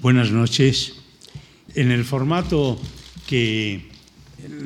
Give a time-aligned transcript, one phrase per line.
[0.00, 0.94] Buenas noches.
[1.74, 2.80] En el formato
[3.26, 3.82] que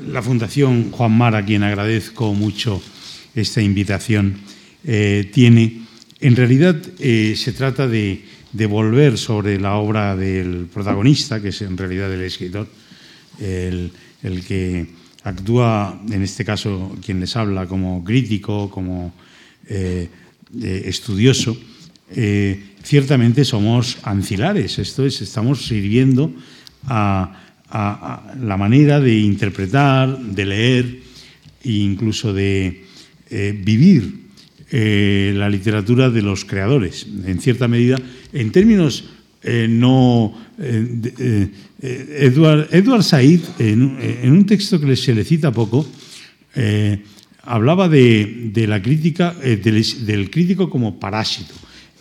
[0.07, 2.83] la Fundación Juan Mar, a quien agradezco mucho
[3.35, 4.39] esta invitación,
[4.85, 5.83] eh, tiene,
[6.21, 8.25] en realidad eh, se trata de,
[8.69, 12.67] volver sobre la obra del protagonista, que es en realidad el escritor,
[13.39, 13.93] el,
[14.47, 14.87] que
[15.23, 19.15] actúa, en este caso, quien les habla, como crítico, como
[19.69, 20.09] eh,
[20.61, 21.57] estudioso.
[22.83, 26.33] Ciertamente somos ancilares, esto es, estamos sirviendo
[26.87, 30.99] a la manera de interpretar, de leer
[31.63, 32.85] e incluso de
[33.31, 34.29] eh, vivir
[34.71, 37.97] eh, la literatura de los creadores, en cierta medida,
[38.33, 39.05] en términos
[39.43, 40.47] eh, no...
[41.81, 45.87] Edward, Edward, Said, en, un texto que se le cita poco,
[47.45, 51.55] hablaba de, la crítica, del crítico como parásito,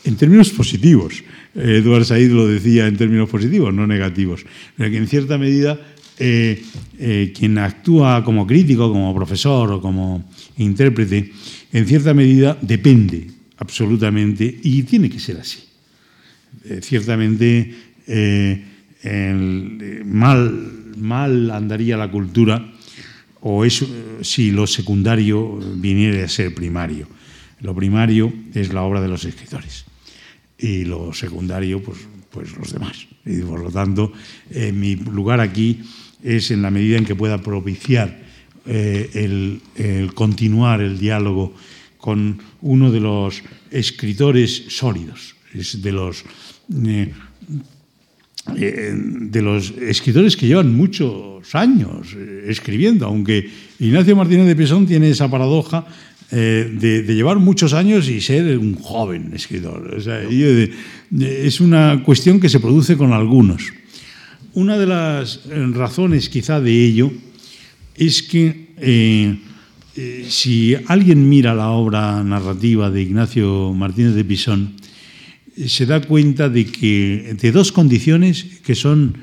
[0.08, 1.24] en términos positivos.
[1.54, 5.78] Eduard Said lo decía en términos positivos, no negativos, pero que en cierta medida
[6.18, 6.64] eh,
[6.98, 10.24] eh, quien actúa como crítico, como profesor o como
[10.58, 11.32] intérprete,
[11.74, 15.60] en cierta medida depende absolutamente y tiene que ser así.
[16.64, 17.76] Eh, ciertamente
[20.06, 22.74] mal, mal andaría la cultura
[23.42, 23.64] o
[24.22, 27.08] si lo secundario viniera a ser primario.
[27.60, 29.87] Lo primario es la obra de los escritores
[30.58, 32.00] y lo secundario, pues,
[32.32, 33.08] pues los demás.
[33.26, 34.12] Y por lo tanto,
[34.50, 35.80] eh, mi lugar aquí
[36.24, 38.26] es en la medida en que pueda propiciar
[38.66, 41.54] eh, el, continuar el diálogo
[41.98, 43.42] con uno de los
[43.72, 46.24] escritores sólidos, de los,
[46.76, 47.14] eh,
[48.56, 55.30] de los escritores que llevan muchos años escribiendo, aunque Ignacio Martínez de Pesón tiene esa
[55.30, 55.86] paradoja
[56.30, 59.98] eh, de, llevar muchos años y ser un joven escritor.
[59.98, 63.72] es una cuestión que se produce con algunos.
[64.54, 67.14] Una de las eh, razones quizá de ello
[67.96, 69.38] es que eh,
[70.28, 74.74] si alguien mira la obra narrativa de Ignacio Martínez de Pisón,
[75.66, 79.16] se da cuenta de que de dos condiciones que son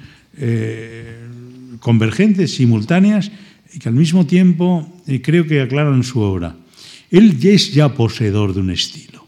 [1.79, 3.31] convergentes, simultáneas,
[3.73, 6.57] y que al mismo tiempo creo que aclaran su obra.
[7.15, 9.25] Él es ya poseedor de un estilo.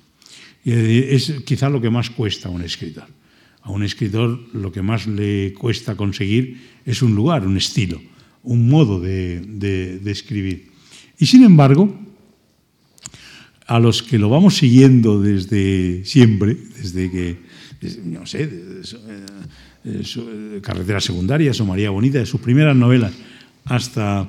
[0.65, 3.07] Es quizá lo que más cuesta a un escritor.
[3.63, 8.03] A un escritor lo que más le cuesta conseguir es un lugar, un estilo,
[8.43, 10.67] un modo de, escribir.
[11.17, 11.97] Y sin embargo,
[13.69, 17.39] a los que lo vamos siguiendo desde siempre, desde que,
[18.03, 18.51] no sé,
[20.03, 23.13] su, Carretera Secundaria, o María Bonita, de sus primeras novelas
[23.65, 24.29] hasta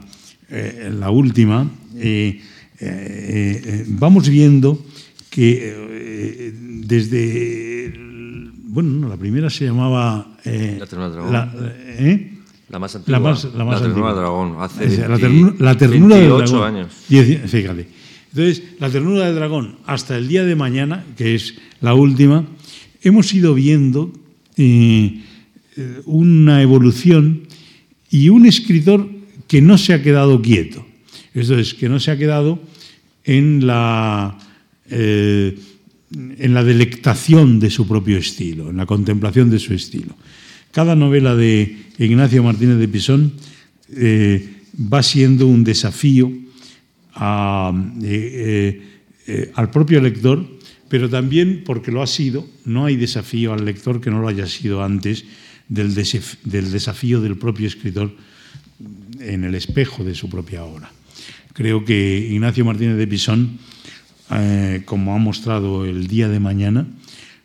[0.49, 2.39] eh, la última, eh,
[2.79, 4.83] eh, eh, vamos viendo
[5.29, 7.93] que eh, desde.
[8.69, 10.37] Bueno, la primera se llamaba.
[10.43, 12.37] la Ternura Dragón.
[12.69, 13.19] La, más antigua.
[13.19, 14.55] La, más, la, más ternura Dragón.
[14.59, 16.75] Hace la, ternura, la ternura 28 del dragón.
[16.75, 16.93] años.
[17.49, 17.87] fíjate.
[18.29, 22.45] Entonces, la ternura del dragón, hasta el día de mañana, que es la última,
[23.01, 24.11] hemos ido viendo
[26.05, 27.43] una evolución
[28.11, 29.09] y un escritor
[29.47, 30.86] que no se ha quedado quieto.
[31.37, 32.59] Esto es, que no se ha quedado
[33.23, 34.39] en la,
[34.89, 35.55] eh,
[36.11, 40.15] en la delectación de su propio estilo, en la contemplación de su estilo.
[40.71, 43.33] Cada novela de Ignacio Martínez de Pisón
[43.93, 46.31] eh, va siendo un desafío
[48.01, 48.81] eh,
[49.53, 50.43] al propio lector,
[50.89, 54.47] pero también porque lo ha sido, no hay desafío al lector que no lo haya
[54.47, 55.23] sido antes
[55.69, 58.11] del, del desafío del propio escritor
[59.19, 60.91] en el espejo de su propia obra.
[61.57, 63.57] Creo que Ignacio Martínez de Pisón,
[64.29, 66.85] eh, como ha mostrado el día de mañana,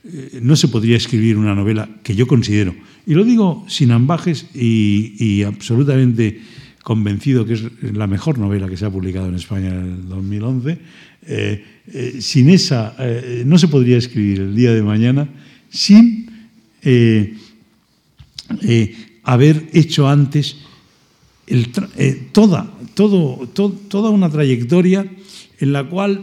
[0.05, 2.75] eh, no se podría escribir una novela que yo considero,
[3.07, 6.43] y lo digo sin ambajes y, absolutamente
[6.83, 10.79] convencido que es la mejor novela que se ha publicado en España en el 2011,
[11.23, 11.65] eh,
[12.21, 12.95] sin esa,
[13.47, 15.27] no se podría escribir el día de mañana
[15.71, 16.29] sin
[19.25, 20.59] haber hecho antes
[22.33, 25.07] toda toda una trayectoria
[25.59, 26.21] en la cual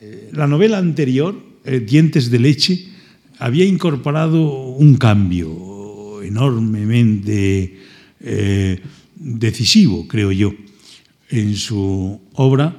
[0.00, 1.34] eh, la novela anterior,
[1.64, 2.88] eh, Dientes de leche,
[3.38, 7.78] había incorporado un cambio enormemente
[8.20, 8.80] eh,
[9.14, 10.52] decisivo, creo yo,
[11.30, 12.76] en su obra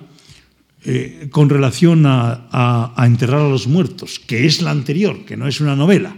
[1.32, 5.76] con relación a, enterrar a los muertos, que es la anterior, que no es una
[5.76, 6.16] novela,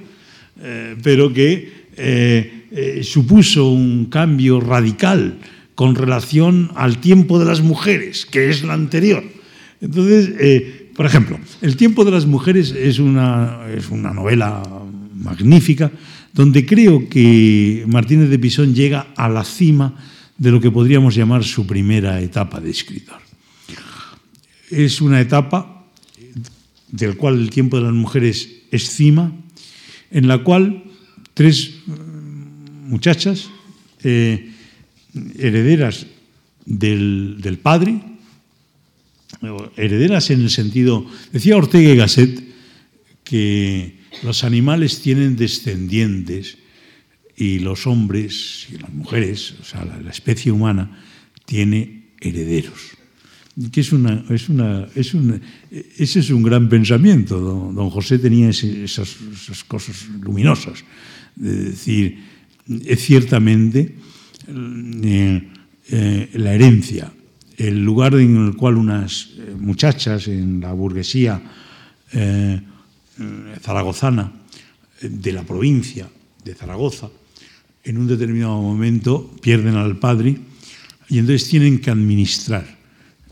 [1.02, 5.40] pero que supuso un cambio radical
[5.78, 9.24] con relación al tiempo de las mujeres, que es la anterior.
[9.80, 14.64] Entonces, eh, por ejemplo, El tiempo de las mujeres es una, es una novela
[15.14, 15.92] magnífica,
[16.34, 19.94] donde creo que Martínez de Pisón llega a la cima
[20.36, 23.22] de lo que podríamos llamar su primera etapa de escritor.
[24.72, 25.86] Es una etapa
[26.92, 29.32] del cual el tiempo de las mujeres es cima,
[30.10, 30.86] en la cual
[31.36, 31.76] tres
[32.88, 33.52] muchachas
[34.02, 34.57] eh,
[35.38, 36.08] herederas
[36.66, 38.02] del, padre,
[39.76, 42.44] herederas en el sentido, decía Ortega y Gasset
[43.24, 46.58] que los animales tienen descendientes
[47.36, 51.04] y los hombres y las mujeres, o sea, la, especie humana,
[51.46, 52.98] tiene herederos.
[53.72, 55.16] Que es una, es una, es
[55.98, 57.40] ese es un gran pensamiento.
[57.40, 59.18] Don, José tenía esas,
[59.68, 60.84] cosas luminosas.
[61.36, 62.20] De decir,
[62.98, 63.96] ciertamente
[64.48, 65.48] eh,
[65.90, 67.12] eh, la herencia,
[67.58, 71.42] el lugar en el cual unas eh, muchachas en la burguesía
[73.62, 74.32] zaragozana
[75.02, 76.08] de la provincia
[76.46, 77.10] de Zaragoza,
[77.84, 80.38] en un determinado momento pierden al padre
[81.10, 82.78] y entonces tienen que administrar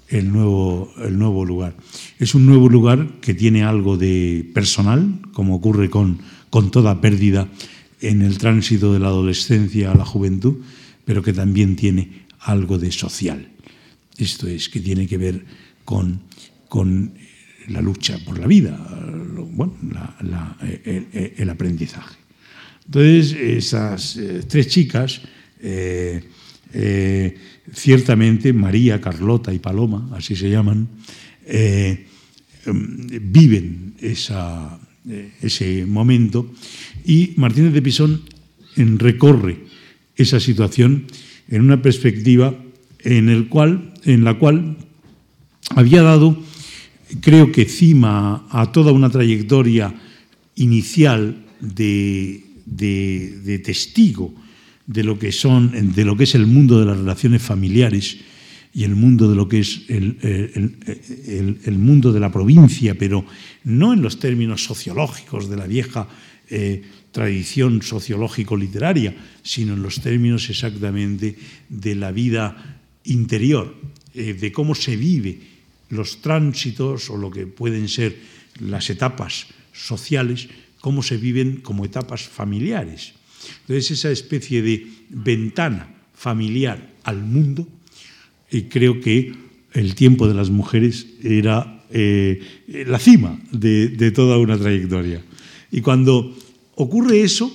[0.10, 1.74] el nuevo, el nuevo lugar.
[2.20, 6.20] Es un nuevo lugar que tiene algo de personal, como ocurre con,
[6.50, 7.48] con toda pérdida
[8.02, 10.56] en el tránsito de la adolescencia a la juventud,
[11.06, 13.48] pero que también tiene algo de social.
[14.18, 15.46] Esto es, que tiene que ver
[15.84, 16.22] con,
[16.68, 17.14] con
[17.68, 18.78] la lucha por la vida,
[19.52, 19.76] bueno,
[21.38, 22.16] el, aprendizaje.
[22.86, 25.22] Entonces, esas eh, tres chicas,
[25.62, 26.24] eh,
[26.74, 27.38] eh,
[27.74, 30.88] ciertamente María, Carlota y Paloma, así se llaman,
[33.22, 34.80] viven esa,
[35.42, 36.52] ese momento
[37.06, 38.22] y Martínez de Pisón
[38.76, 39.65] recorre
[40.16, 41.06] esa situación
[41.50, 42.56] en una perspectiva
[43.00, 44.78] en, el cual, en la cual
[45.76, 46.38] había dado,
[47.22, 49.94] creo que cima a toda una trayectoria
[50.56, 52.42] inicial de,
[53.64, 54.34] testigo
[54.88, 58.18] de lo que son, de lo que es el mundo de las relaciones familiares
[58.74, 60.18] y el mundo de lo que es el,
[61.66, 63.26] el, mundo de la provincia, pero
[63.64, 66.08] no en los términos sociológicos de la vieja
[66.50, 66.84] eh,
[67.16, 71.40] tradición sociológico-literaria, sino en los términos exactamente
[71.70, 73.72] de la vida interior,
[74.14, 75.40] eh, de cómo se vive
[75.88, 78.20] los tránsitos o lo que pueden ser
[78.60, 80.50] las etapas sociales,
[80.82, 83.14] cómo se viven como etapas familiares.
[83.62, 87.66] Entonces, esa especie de ventana familiar al mundo,
[88.52, 89.32] y creo que
[89.72, 92.44] el tiempo de las mujeres era eh,
[92.88, 95.24] la cima de toda una trayectoria.
[95.72, 96.36] Y cuando
[96.76, 97.52] ocurre eso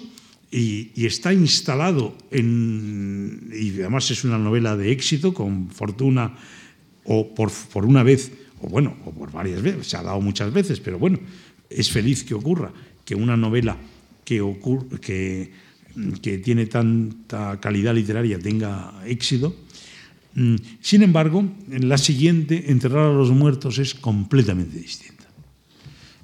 [0.51, 3.51] y, está instalado en...
[3.53, 6.37] y además es una novela de éxito, con fortuna,
[7.05, 10.53] o por, por una vez, o bueno, o por varias veces, se ha dado muchas
[10.53, 11.19] veces, pero bueno,
[11.69, 12.73] es feliz que ocurra
[13.05, 13.77] que una novela
[14.25, 15.53] que, ocurre, que,
[16.21, 19.55] que tiene tanta calidad literaria tenga éxito.
[20.35, 25.20] Mm, sin embargo, en la siguiente, Enterrar a los muertos, es completamente distinta.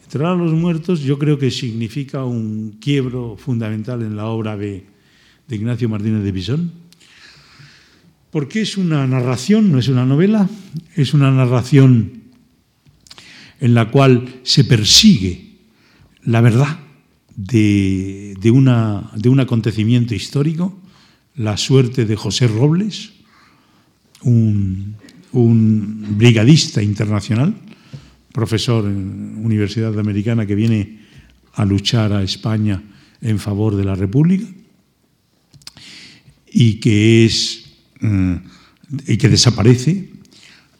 [0.06, 4.86] Enterrar a los muertos yo creo que significa un quiebro fundamental en la obra de,
[5.50, 6.72] Ignacio Martínez de Pisón,
[8.30, 10.48] porque es una narración, no es una novela,
[10.94, 12.22] es una narración
[13.58, 15.56] en la cual se persigue
[16.22, 16.78] la verdad
[17.34, 18.50] de, de
[19.28, 20.78] un acontecimiento histórico,
[21.34, 23.12] la suerte de José Robles,
[24.22, 24.94] un
[26.16, 27.56] brigadista internacional,
[28.36, 30.98] profesor en Universidad Americana que viene
[31.54, 32.82] a luchar a España
[33.22, 34.44] en favor de la República
[36.52, 37.64] y que es
[38.00, 38.34] mm,
[39.08, 40.10] y que desaparece.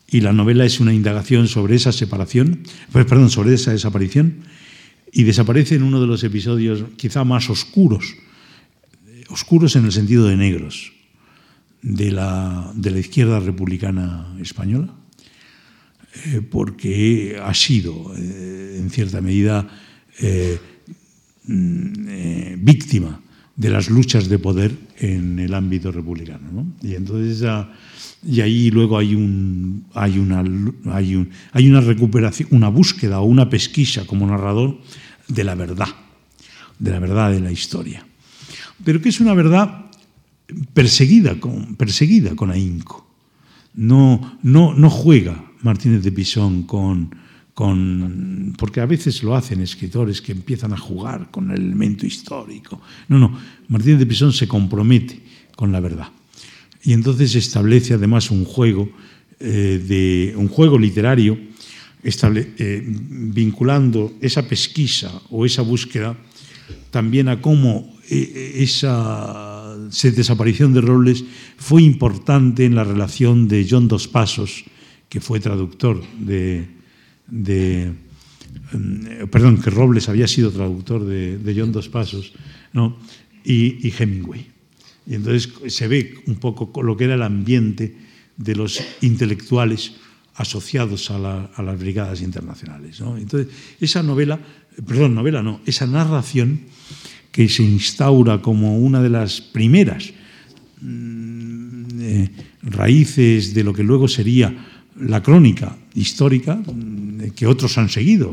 [0.07, 2.61] Y la novela es una indagación sobre esa separación,
[2.93, 4.45] pues, perdón, sobre esa desaparición
[5.11, 8.05] y desaparece en uno de los episodios quizá más oscuros,
[9.31, 10.93] oscuros en el sentido de negros,
[11.81, 14.93] de la, de la izquierda republicana española
[16.25, 19.69] eh, porque ha sido, eh, en cierta medida,
[20.21, 20.59] eh,
[21.47, 23.21] mm, víctima
[23.55, 26.75] de las luchas de poder en el ámbito republicano.
[26.83, 27.45] Y entonces
[28.25, 30.43] y ahí luego hay un hay una
[30.93, 34.79] hay hay una recuperación, una búsqueda o una pesquisa como narrador
[35.29, 35.89] de la verdad,
[36.79, 38.07] de la verdad de la historia.
[38.85, 39.87] Pero que es una verdad
[40.73, 43.07] perseguida con perseguida con ahínco.
[43.75, 47.15] No, no, no juega Martínez de Pisón con,
[47.55, 52.81] con, porque a veces lo hacen escritores que empiezan a jugar con el elemento histórico.
[53.09, 55.21] No, no, Martínez de Pisón se compromete
[55.55, 56.09] con la verdad.
[56.83, 58.89] Y entonces establece además un juego,
[59.41, 61.39] eh, de, un juego literario
[62.03, 66.17] eh, vinculando esa pesquisa o esa búsqueda
[66.91, 71.25] también a cómo e, esa desaparición de Robles
[71.57, 74.65] fue importante en la relación de John Dos Pasos,
[75.09, 76.67] que fue traductor de,
[78.73, 82.33] mm, perdón, que Robles había sido traductor de, John Dos Pasos,
[82.73, 82.99] ¿no?
[83.45, 84.47] y, Hemingway.
[85.07, 87.97] Y entonces se ve un poco lo que era el ambiente
[88.37, 89.95] de los intelectuales
[90.35, 91.19] asociados a,
[91.63, 93.01] las brigadas internacionales.
[93.01, 93.49] Entonces,
[93.81, 94.39] esa novela,
[94.87, 96.61] perdón, novela no, esa narración
[97.31, 100.13] que se instaura como una de las primeras
[100.81, 102.31] mm, eh,
[102.63, 108.31] raíces de lo que luego sería la crónica histórica, mm, que otros han seguido.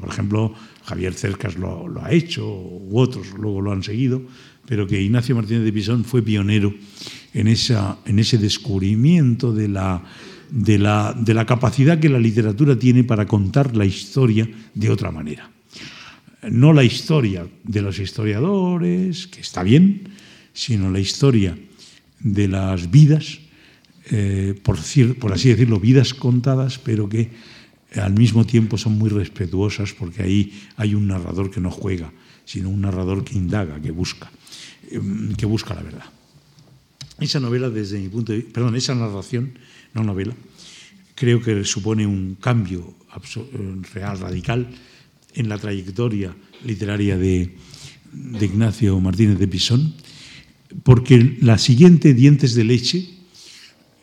[0.00, 0.54] Por ejemplo,
[0.84, 4.22] Javier Cercas lo, ha hecho, u otros luego lo han seguido,
[4.66, 6.74] pero que Ignacio Martínez de Pisón fue pionero
[7.34, 10.02] en, esa, en ese descubrimiento de la
[10.50, 15.10] de la, de la capacidad que la literatura tiene para contar la historia de otra
[15.10, 15.50] manera.
[16.50, 20.08] No la historia de los historiadores, que está bien,
[20.52, 21.58] sino la historia
[22.20, 23.40] de las vidas,
[24.10, 27.30] eh, por, así decirlo, vidas contadas, pero que
[27.94, 32.12] al mismo tiempo son muy respetuosas porque ahí hay un narrador que no juega,
[32.44, 34.30] sino un narrador que indaga, que busca,
[34.90, 36.04] em, que busca la verdad.
[37.20, 39.58] Esa novela, desde mi punto de vista, perdón, esa narración
[39.94, 40.34] no novela,
[41.14, 42.94] creo que supone un cambio
[43.92, 44.68] real, radical,
[45.34, 46.34] en la trayectoria
[46.64, 47.56] literaria de,
[48.40, 49.94] Ignacio Martínez de Pisón,
[50.82, 53.17] porque la siguiente, Dientes de leche,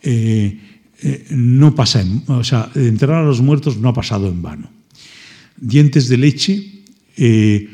[0.05, 0.59] eh,
[1.01, 4.69] eh, no pasa, en, o sea, enterrar a los muertos no ha pasado en vano.
[5.57, 6.83] Dientes de leche
[7.17, 7.67] eh,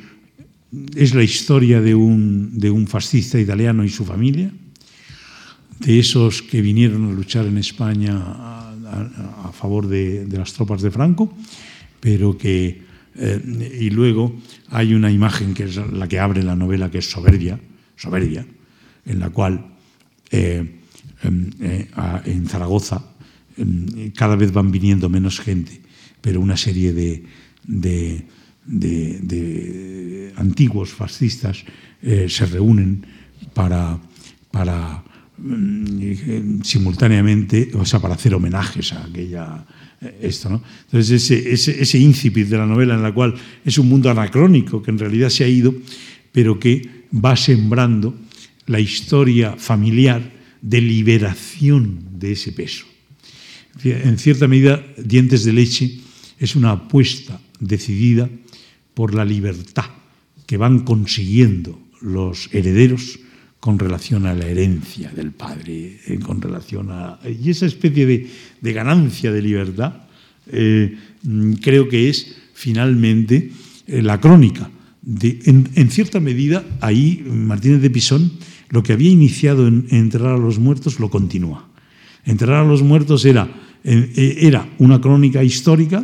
[0.95, 4.51] es la historia de un, de un fascista italiano y su familia,
[5.79, 11.35] de esos que vinieron a luchar en España a, favor de, las tropas de Franco,
[11.99, 12.89] pero que...
[13.79, 17.59] Y luego hay una imagen que es la que abre la novela, que es soberbia,
[17.97, 18.45] soberbia
[19.05, 19.65] en la cual
[21.23, 21.87] em, eh,
[22.25, 23.01] en Zaragoza
[23.57, 25.81] em, cada vez van viniendo menos gente,
[26.21, 27.23] pero una serie de,
[30.35, 31.63] antiguos fascistas
[32.01, 33.05] se reúnen
[33.53, 33.99] para,
[35.43, 39.65] Mm, simultáneamente, o sea, para hacer homenajes a aquella
[39.99, 40.61] eh, esto.
[40.85, 43.33] Entonces ese, ese, ese incipit de la novela en la cual
[43.65, 45.73] es un mundo anacrónico que en realidad se ha ido,
[46.31, 48.13] pero que va sembrando
[48.67, 50.21] la historia familiar
[50.61, 52.85] de liberación de ese peso.
[53.83, 55.99] En cierta medida, Dientes de leche
[56.39, 58.29] es una apuesta decidida
[58.93, 59.85] por la libertad
[60.45, 63.19] que van consiguiendo los herederos
[63.61, 67.19] con relación a la herencia del padre, eh, con relación a...
[67.23, 70.07] Y esa especie de, ganancia de libertad
[70.47, 73.51] eh, mm, creo que es finalmente
[73.87, 74.69] eh, la crónica.
[75.03, 78.31] De, en, cierta medida, ahí Martínez de Pisón
[78.71, 81.69] lo que había iniciado en, Enterrar a los muertos lo continúa.
[82.25, 83.47] Enterrar a los muertos era,
[83.83, 86.03] era una crónica histórica,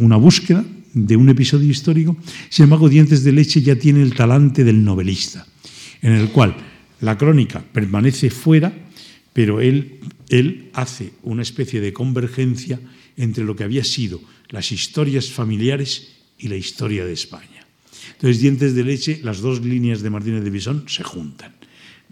[0.00, 2.16] una búsqueda de un episodio histórico,
[2.50, 5.46] sin embargo Dientes de Leche ya tiene el talante del novelista
[6.04, 6.54] en el cual
[7.00, 8.72] la crónica permanece fuera,
[9.32, 12.78] pero él, él hace una especie de convergencia
[13.16, 17.66] entre lo que había sido las historias familiares y la historia de España.
[18.12, 21.54] Entonces, Dientes de Leche, las dos líneas de Martínez de Bisón se juntan.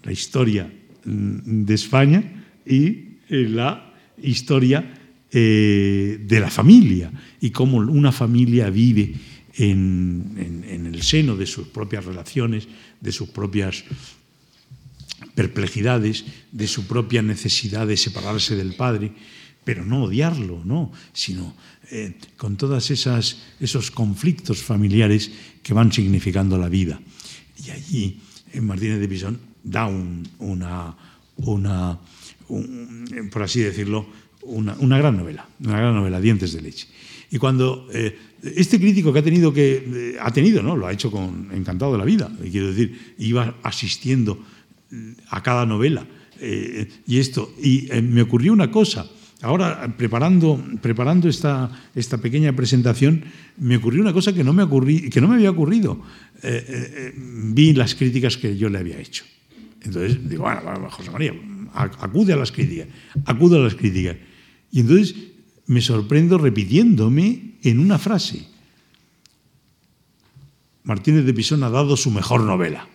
[0.03, 0.71] La historia
[1.05, 4.93] mm, de España y eh, la historia
[5.31, 9.15] eh, de la familia y cómo una familia vive
[9.55, 12.67] en, el seno de sus propias relaciones,
[12.99, 13.83] de sus propias
[15.35, 19.11] perplejidades, de su propia necesidad de separarse del Padre,
[19.63, 21.55] pero no odiarlo, no, sino
[21.89, 25.31] eh, con todos esos conflictos familiares
[25.63, 27.01] que van significando la vida.
[27.65, 28.19] Y allí
[28.51, 30.95] en Martínez de Pisón da una,
[31.37, 31.99] una
[33.31, 34.05] por así decirlo,
[34.43, 36.87] una, gran novela, una gran novela, Dientes de leche.
[37.31, 40.93] Y cuando eh, este crítico que ha tenido que eh, ha tenido, no, lo ha
[40.93, 42.31] hecho con encantado de la vida.
[42.51, 44.43] Quiero decir, iba asistiendo
[44.91, 46.05] mm, a cada novela
[46.39, 49.09] eh, y esto y me ocurrió una cosa.
[49.41, 53.25] Ahora preparando preparando esta esta pequeña presentación
[53.57, 56.01] me ocurrió una cosa que no me ocurrí, que no me había ocurrido.
[57.25, 59.25] vi las críticas que yo le había hecho.
[59.83, 61.33] Entonces digo, bueno, José María,
[61.73, 62.87] acude a las críticas,
[63.25, 64.17] acude a las críticas.
[64.71, 65.15] Y entonces
[65.67, 68.47] me sorprendo repitiéndome en una frase.
[70.83, 72.87] Martínez de Pisón ha dado su mejor novela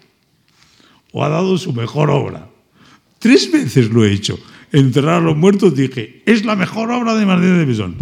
[1.13, 2.51] o ha dado su mejor obra.
[3.19, 4.39] Tres veces lo he hecho.
[4.73, 7.97] Enterrar a los muertos dije, es la mejor obra de Martínez de Pisón.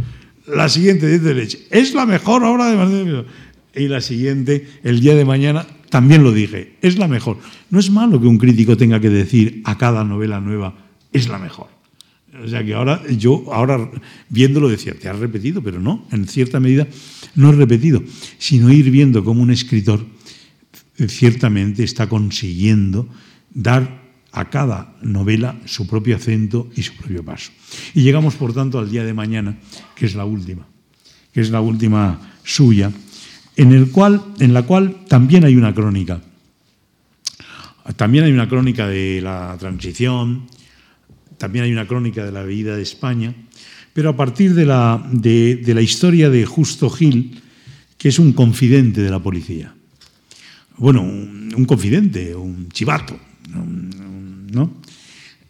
[0.49, 3.27] La siguiente, dice de leche, es la mejor obra de Martínez de Pisón.
[3.75, 7.39] Y la siguiente, el día de mañana, también lo dije, es la mejor.
[7.71, 10.75] No es malo que un crítico tenga que decir a cada novela nueva,
[11.13, 11.69] es la mejor.
[12.45, 13.91] O sea que ahora yo, ahora
[14.29, 16.87] viéndolo decía, te has repetido, pero no, en cierta medida
[17.35, 18.03] no es repetido,
[18.39, 20.05] sino ir viendo cómo un escritor
[21.09, 23.09] ciertamente está consiguiendo
[23.53, 27.53] dar a cada novela su propio acento y su propio paso.
[27.95, 29.59] Y llegamos, por tanto, al día de mañana,
[29.95, 30.67] que es la última,
[31.33, 32.93] que es la última suya,
[33.57, 36.21] en, el cual, en la cual también hay una crónica.
[37.97, 40.47] También hay una crónica de la transición,
[41.39, 43.35] también hay una crónica de la vida de España,
[43.93, 47.41] pero a partir de la, de, la historia de Justo Gil,
[47.97, 49.75] que es un confidente de la policía.
[50.77, 53.19] Bueno, un, confidente, un chivato,
[54.53, 54.75] ¿no?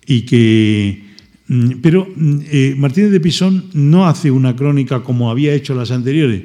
[0.06, 1.04] Y que.
[1.48, 5.90] Mm, pero mm, eh, Martínez de Pisón no hace una crónica como había hecho las
[5.90, 6.44] anteriores,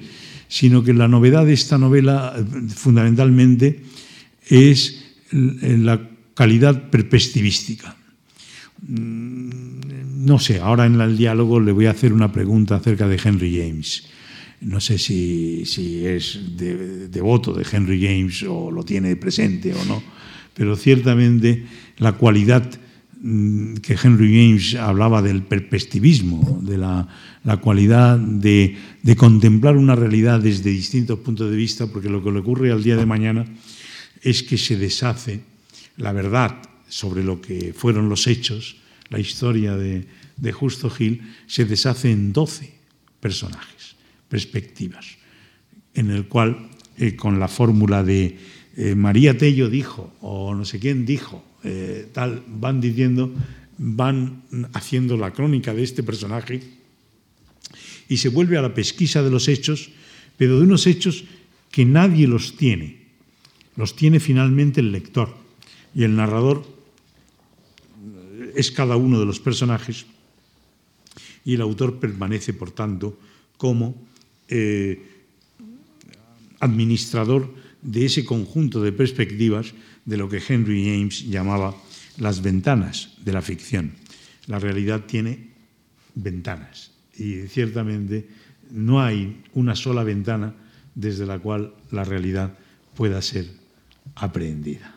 [0.51, 2.35] sino que la novedad de esta novela
[2.75, 3.83] fundamentalmente
[4.49, 7.95] es la calidad perspectivística.
[8.85, 13.17] Mm, no sé, ahora en el diálogo le voy a hacer una pregunta acerca de
[13.23, 14.09] Henry James.
[14.59, 15.63] No sé si,
[16.05, 20.03] es devoto de Henry James o lo tiene presente o no,
[20.53, 21.63] pero ciertamente
[21.97, 22.69] la cualidad
[23.21, 27.07] que Henry James hablaba del perspectivismo, de la,
[27.61, 32.39] cualidad de, de, contemplar una realidad desde distintos puntos de vista, porque lo que le
[32.39, 33.45] ocurre al día de mañana
[34.21, 35.41] es que se deshace
[35.97, 38.77] la verdad sobre lo que fueron los hechos,
[39.09, 40.05] la historia de,
[40.51, 42.73] Justo Gil, se deshace en doce
[43.19, 43.95] personajes,
[44.27, 45.05] perspectivas,
[45.93, 48.37] en el cual, eh, con la fórmula de
[48.75, 53.33] eh, María Tello dijo, o no sé quién dijo, eh, tal, van diciendo,
[53.77, 56.61] van haciendo la crónica de este personaje
[58.09, 59.89] y se vuelve a la pesquisa de los hechos,
[60.37, 61.23] pero de unos hechos
[61.71, 63.07] que nadie los tiene,
[63.75, 65.35] los tiene finalmente el lector.
[65.95, 66.65] Y el narrador
[68.55, 70.05] es cada uno de los personajes
[71.45, 73.17] y el autor permanece, por tanto,
[73.57, 73.95] como
[74.47, 75.01] eh,
[76.59, 79.73] administrador de ese conjunto de perspectivas
[80.05, 81.75] de lo que Henry James llamaba
[82.17, 83.93] las ventanas de la ficción.
[84.47, 85.51] La realidad tiene
[86.15, 88.27] ventanas y ciertamente
[88.71, 90.55] no hay una sola ventana
[90.95, 92.57] desde la cual la realidad
[92.95, 93.47] pueda ser
[94.15, 94.95] aprehendida.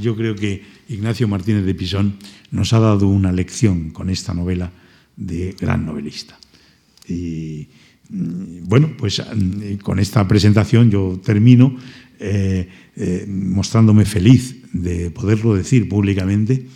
[0.00, 2.18] Yo creo que Ignacio Martínez de Pisón
[2.50, 4.70] nos ha dado una lección con esta novela
[5.16, 6.38] de gran novelista.
[7.08, 7.68] Y
[8.08, 11.76] bueno, pues mm, con esta presentación yo termino
[12.18, 16.66] eh, eh, mostrándome feliz de poderlo decir públicamente,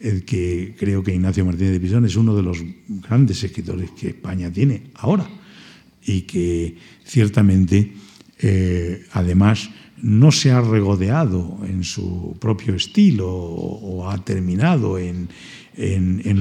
[0.00, 2.58] eh, que creo que Ignacio Martínez de Pisón es uno de los
[2.88, 5.28] grandes escritores que España tiene ahora
[6.04, 7.94] y que ciertamente,
[9.10, 9.70] además,
[10.02, 15.28] no se ha regodeado en su propio estilo o, ha terminado en,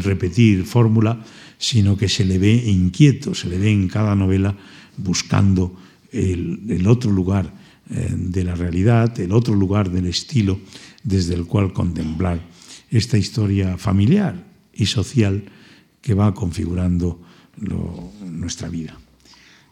[0.03, 1.23] repetir fórmula,
[1.57, 4.55] sino que se le ve inquieto, se le ve en cada novela
[4.97, 5.75] buscando
[6.11, 7.53] el, otro lugar
[7.89, 10.59] eh, de la realidad, el otro lugar del estilo
[11.03, 12.39] desde el cual contemplar
[12.89, 15.43] esta historia familiar y social
[16.01, 17.21] que va configurando
[18.21, 18.97] nuestra vida.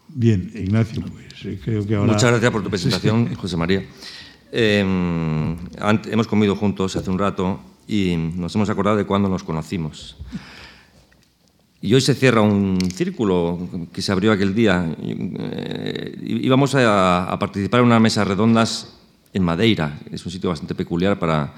[0.08, 2.12] Bien, Ignacio, pues eh, creo que ahora...
[2.12, 3.84] Muchas gracias por tu presentación, José María.
[4.52, 5.56] Em,
[6.10, 10.16] hemos comido juntos hace un rato y nos hemos acordado de cuándo nos conocimos.
[11.84, 13.58] Y hoy se cierra un círculo
[13.92, 14.90] que se abrió aquel día.
[15.02, 18.96] Eh, íbamos a, a participar en unas mesas redondas
[19.34, 20.00] en Madeira.
[20.10, 21.52] Es un sitio bastante peculiar para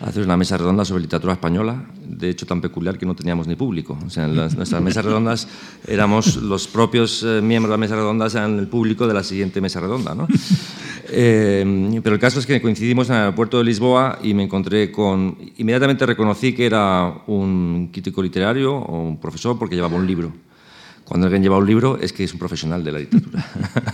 [0.00, 3.54] hacer una mesa redonda sobre literatura española, de hecho tan peculiar que no teníamos ni
[3.54, 3.98] público.
[4.06, 5.48] O sea, en nuestras mesas redondas
[5.86, 9.60] éramos los propios eh, miembros de la mesa redonda, eran el público de la siguiente
[9.60, 10.14] mesa redonda.
[10.14, 10.26] ¿no?
[11.12, 14.92] Eh, pero el caso es que coincidimos en el aeropuerto de Lisboa y me encontré
[14.92, 15.36] con...
[15.56, 20.32] Inmediatamente reconocí que era un crítico literario o un profesor porque llevaba un libro.
[21.10, 23.44] Cuando alguien lleva un libro es que es un profesional de la literatura.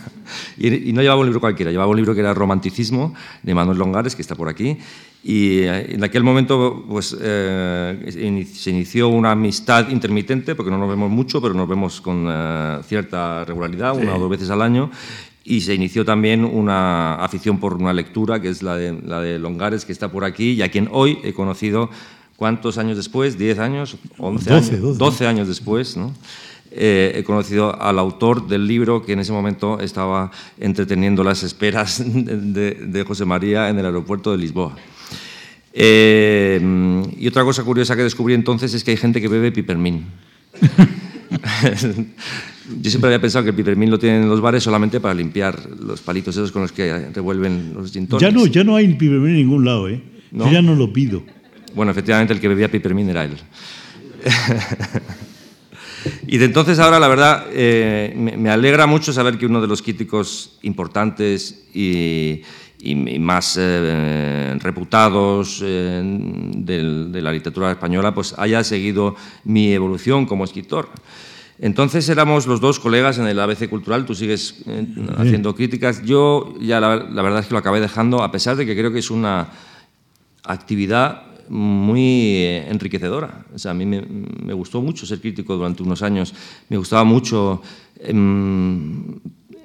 [0.59, 4.15] y, no llevaba un libro cualquiera, llevaba un libro que era Romanticismo, de Manuel Longares,
[4.15, 4.77] que está por aquí.
[5.25, 10.91] Y eh, en aquel momento pues, eh, se inició una amistad intermitente, porque no nos
[10.91, 14.91] vemos mucho, pero nos vemos con eh, cierta regularidad, una o dos veces al año.
[15.43, 19.39] Y se inició también una afición por una lectura, que es la de, la de
[19.39, 21.89] Longares, que está por aquí, y a quien hoy he conocido,
[22.37, 23.39] ¿cuántos años después?
[23.39, 23.97] ¿10 años?
[24.19, 24.99] ¿11 años?
[24.99, 26.13] 12 años después, ¿no?
[26.79, 32.05] Eh, he conocido al autor del libro que en ese momento estaba entreteniendo las esperas
[32.15, 34.77] de, José María en el aeropuerto de Lisboa.
[35.73, 36.61] Eh,
[37.19, 40.05] y otra cosa curiosa que descubrí entonces es que hay gente que bebe pipermín.
[42.83, 45.59] Yo siempre había pensado que el pipermín lo tienen en los bares solamente para limpiar
[45.81, 49.31] los palitos esos con los que revuelven los gin Ya no, ya no hay pipermín
[49.31, 50.03] en ningún lado, ¿eh?
[50.31, 51.23] Yo ya no lo pido.
[51.75, 53.39] Bueno, efectivamente el que bebía pipermín era él.
[56.27, 59.83] y de entonces ahora, la verdad, eh, me, alegra mucho saber que uno de los
[59.83, 62.43] críticos importantes y,
[63.19, 70.91] más eh, reputados eh, de la literatura española pues haya seguido mi evolución como escritor.
[71.59, 74.63] Entonces éramos los dos colegas en el ABC Cultural, tú sigues
[75.17, 76.03] haciendo críticas.
[76.05, 78.99] Yo ya la, verdad es que lo acabé dejando, a pesar de que creo que
[78.99, 79.49] es una
[80.45, 83.45] actividad muy enriquecedora.
[83.55, 86.35] O sea, a mí me, gustó mucho ser crítico durante unos años.
[86.69, 87.63] Me gustaba mucho
[88.01, 89.19] em,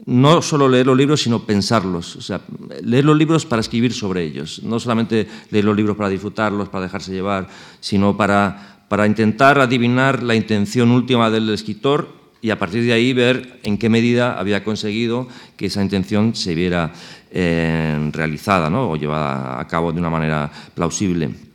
[0.06, 2.16] no solo leer los libros, sino pensarlos.
[2.16, 2.42] O sea,
[2.84, 4.62] leer los libros para escribir sobre ellos.
[4.64, 7.48] No solamente leer los libros para disfrutarlos, para dejarse llevar,
[7.80, 13.14] sino para, para intentar adivinar la intención última del escritor y a partir de ahí
[13.14, 16.92] ver en qué medida había conseguido que esa intención se viera
[17.32, 18.90] eh, realizada ¿no?
[18.90, 21.51] o llevada a cabo de una manera plausible.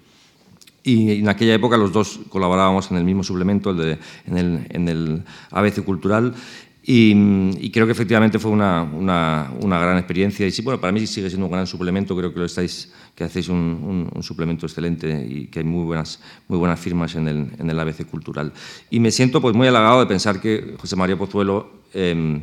[0.86, 4.66] Y en aquella época los dos colaborábamos en el mismo suplemento, el de, en, el,
[4.70, 6.32] en el ABC Cultural,
[6.88, 10.46] y, creo que efectivamente fue una, una, una, gran experiencia.
[10.46, 12.16] Y sí, bueno, para mí sigue siendo un gran suplemento.
[12.16, 16.20] Creo que, lo estáis, que hacéis un, un, suplemento excelente y que hay muy buenas,
[16.46, 18.52] muy buenas firmas en el, en el ABC Cultural.
[18.88, 22.42] Y me siento pues, muy halagado de pensar que José María Pozuelo em,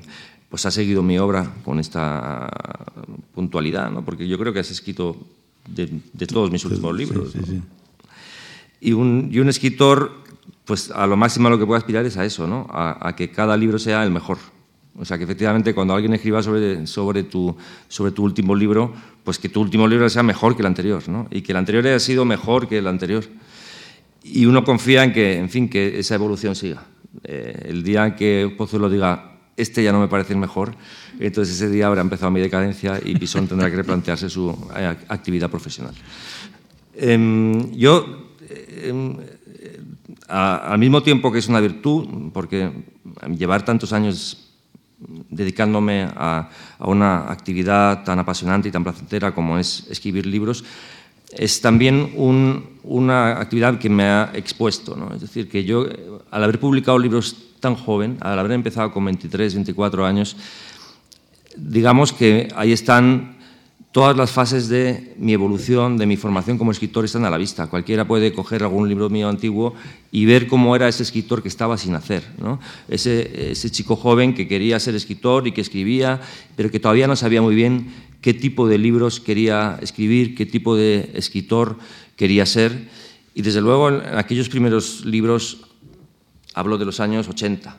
[0.49, 2.49] pues, ha seguido mi obra con esta
[3.33, 4.03] puntualidad, ¿no?
[4.03, 5.15] porque yo creo que has escrito
[5.69, 7.31] de, de todos mis últimos libros.
[7.31, 7.61] Sí, sí,
[8.83, 10.23] y, un, y escritor
[10.65, 12.67] pues a lo máximo a lo que puedo aspirar es a eso, ¿no?
[12.69, 14.37] a, que cada libro sea el mejor.
[14.97, 17.55] O sea, que efectivamente cuando alguien escriba sobre, sobre, tu,
[17.87, 18.93] sobre tu último libro,
[19.23, 21.27] pues que tu último libro sea mejor que el anterior, ¿no?
[21.31, 23.23] y que el anterior haya sido mejor que el anterior.
[24.23, 26.83] Y uno confía en que, en fin, que esa evolución siga.
[27.23, 30.75] Eh, el día que Pozuelo diga, este ya no me parece el mejor,
[31.19, 35.49] entonces ese día habrá empezado mi decadencia y Pisón tendrá que replantearse su eh, actividad
[35.49, 35.93] profesional.
[36.95, 38.32] Em, yo
[38.83, 39.17] em,
[40.27, 42.71] al mismo tiempo que es una virtud, porque
[43.37, 44.43] llevar tantos años
[45.29, 50.63] dedicándome a, una actividad tan apasionante y tan placentera como es escribir libros,
[51.31, 52.13] es también
[52.83, 54.95] una actividad que me ha expuesto.
[55.15, 55.87] Es decir, que yo,
[56.29, 60.35] al haber publicado libros tan joven, al haber empezado con 23, 24 años,
[61.55, 63.37] digamos que ahí están
[63.93, 67.67] Todas las fases de mi evolución, de mi formación como escritor están a la vista.
[67.67, 69.75] Cualquiera puede coger algún libro mío antiguo
[70.11, 72.23] y ver cómo era ese escritor que estaba sin hacer.
[72.87, 76.19] Ese, chico joven que quería ser escritor y que escribía,
[76.55, 80.75] pero que todavía no sabía muy bien qué tipo de libros quería escribir, qué tipo
[80.75, 81.77] de escritor
[82.15, 82.89] quería ser.
[83.35, 85.67] Y desde luego en aquellos primeros libros,
[86.55, 87.77] hablo de los años 80,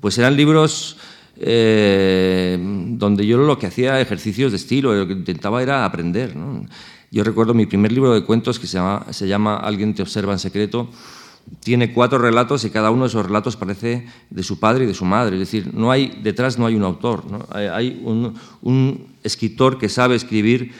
[0.00, 0.96] pues eran libros
[1.42, 6.34] eh, donde yo lo que hacía ejercicios de estilo, lo que intentaba era aprender.
[7.10, 10.32] Yo recuerdo mi primer libro de cuentos que se llama, se llama Alguien te observa
[10.34, 10.88] en secreto.
[11.60, 14.94] Tiene cuatro relatos y cada uno de esos relatos parece de su padre y de
[14.94, 15.36] su madre.
[15.36, 20.14] Es decir, no hay, detrás no hay un autor, hay, un, un escritor que sabe
[20.14, 20.72] escribir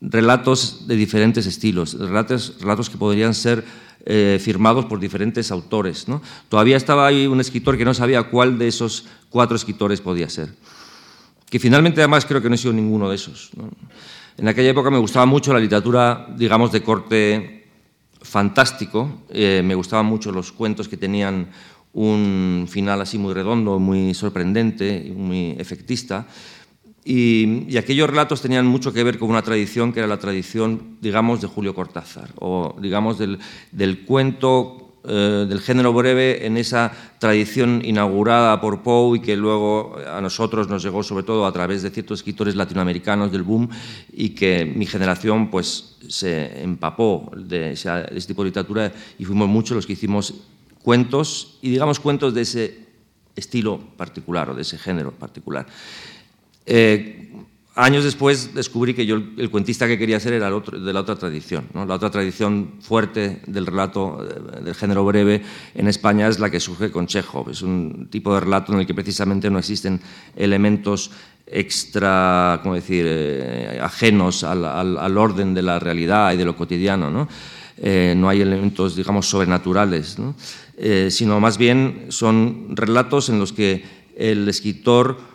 [0.00, 3.64] relatos de diferentes estilos, relatos, relatos que podrían ser
[4.04, 6.06] eh, firmados por diferentes autores.
[6.48, 10.54] Todavía estaba ahí un escritor que no sabía cuál de esos cuatro escritores podía ser.
[11.48, 13.50] Que finalmente además creo que no he sido ninguno de esos.
[14.36, 17.68] En aquella época me gustaba mucho la literatura, digamos, de corte
[18.22, 19.22] fantástico.
[19.30, 21.50] Eh, me gustaban mucho los cuentos que tenían
[21.92, 26.26] un final así muy redondo, muy sorprendente, muy efectista.
[27.04, 31.40] Y, aquellos relatos tenían mucho que ver con una tradición que era la tradición, digamos,
[31.40, 38.60] de Julio Cortázar, o digamos del, cuento eh, del género breve en esa tradición inaugurada
[38.60, 42.20] por Poe y que luego a nosotros nos llegó sobre todo a través de ciertos
[42.20, 43.68] escritores latinoamericanos del boom
[44.12, 49.74] y que mi generación pues se empapó de, ese tipo de literatura y fuimos muchos
[49.74, 50.34] los que hicimos
[50.82, 52.86] cuentos y digamos cuentos de ese
[53.34, 55.66] estilo particular o de ese género particular.
[56.66, 57.30] Eh,
[57.74, 61.16] años después descubrí que yo el cuentista que quería ser era otro, de la otra
[61.16, 61.66] tradición.
[61.74, 65.42] La otra tradición fuerte del relato eh, del género breve
[65.74, 67.50] en España es la que surge con Chekhov.
[67.50, 70.00] Es un tipo de relato en el que precisamente no existen
[70.36, 71.10] elementos
[71.46, 77.10] extra, ¿cómo decir?, eh, ajenos al, orden de la realidad y de lo cotidiano.
[77.10, 77.28] No,
[78.14, 80.16] no hay elementos, digamos, sobrenaturales,
[81.08, 83.84] sino más bien son relatos en los que
[84.16, 85.31] el escritor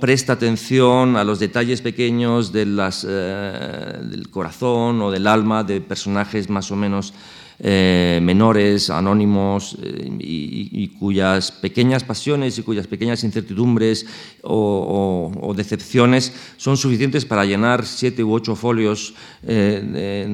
[0.00, 5.80] presta atención a los detalles pequeños de las, eh, del corazón o del alma de
[5.80, 7.14] personajes más o menos
[7.62, 14.06] eh, menores, anónimos, eh, y, cuyas pequeñas pasiones y cuyas pequeñas incertidumbres
[14.42, 20.26] o, decepciones son suficientes para llenar siete u ocho folios de,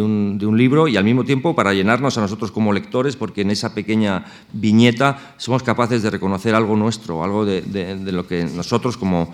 [0.00, 3.74] un, libro y al mismo tiempo para llenarnos a nosotros como lectores, porque en esa
[3.74, 9.32] pequeña viñeta somos capaces de reconocer algo nuestro, algo de, lo que nosotros como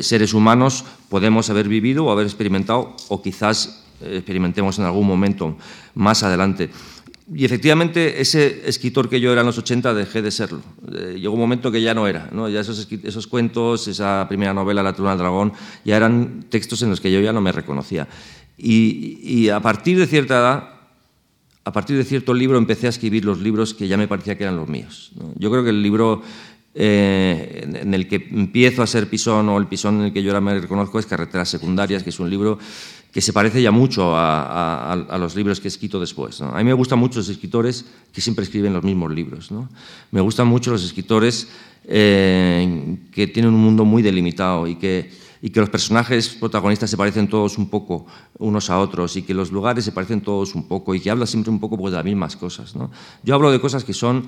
[0.00, 5.56] seres humanos podemos haber vivido o haber experimentado o quizás experimentemos en algún momento
[5.94, 6.70] más adelante.
[7.34, 10.60] Y efectivamente, ese escritor que yo era en los 80 dejé de serlo.
[10.92, 12.28] Eh, llegó un momento que ya no era.
[12.32, 12.48] ¿no?
[12.48, 15.52] Ya esos, esos, cuentos, esa primera novela, La Truna del Dragón,
[15.84, 18.08] ya eran textos en los que yo ya no me reconocía.
[18.58, 20.68] Y, a partir de cierta edad,
[21.64, 24.44] a partir de cierto libro, empecé a escribir los libros que ya me parecía que
[24.44, 25.12] eran los míos.
[25.36, 26.22] Yo creo que el libro
[26.74, 30.30] eh, en el que empiezo a ser pisón o el pisón en el que yo
[30.30, 32.58] ahora me reconozco es Carreteras Secundarias, que es un libro
[33.12, 36.40] que se parece ya mucho a, los libros que he escrito después.
[36.40, 39.50] A mí me gustan mucho los escritores que siempre escriben los mismos libros.
[40.10, 41.46] Me gustan mucho los escritores
[41.84, 45.10] eh, que tienen un mundo muy delimitado y que,
[45.42, 48.06] y que los personajes protagonistas se parecen todos un poco
[48.38, 51.26] unos a otros y que los lugares se parecen todos un poco y que hablan
[51.26, 52.72] siempre un poco pues, de las mismas cosas.
[53.22, 54.24] Yo hablo de cosas que son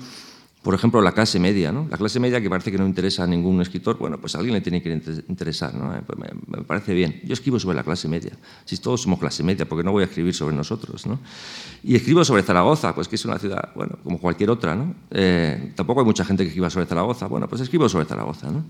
[0.65, 1.87] por ejemplo, la clase media, ¿no?
[1.91, 4.61] La clase media que parece que no interesa a ningún escritor, bueno, pues alguien le
[4.61, 4.89] tiene que
[5.29, 5.93] interesar, ¿no?
[5.93, 7.21] Eh, pues me, parece bien.
[7.23, 8.31] Yo escribo sobre la clase media.
[8.65, 11.19] Si todos somos clase media, ¿por qué no voy a escribir sobre nosotros, ¿no?
[11.83, 14.95] Y escribo sobre Zaragoza, pues que es una ciudad, bueno, como cualquier otra, ¿no?
[15.11, 17.27] Eh, tampoco hay mucha gente que escriba sobre Zaragoza.
[17.27, 18.65] Bueno, pues escribo sobre Zaragoza, ¿no?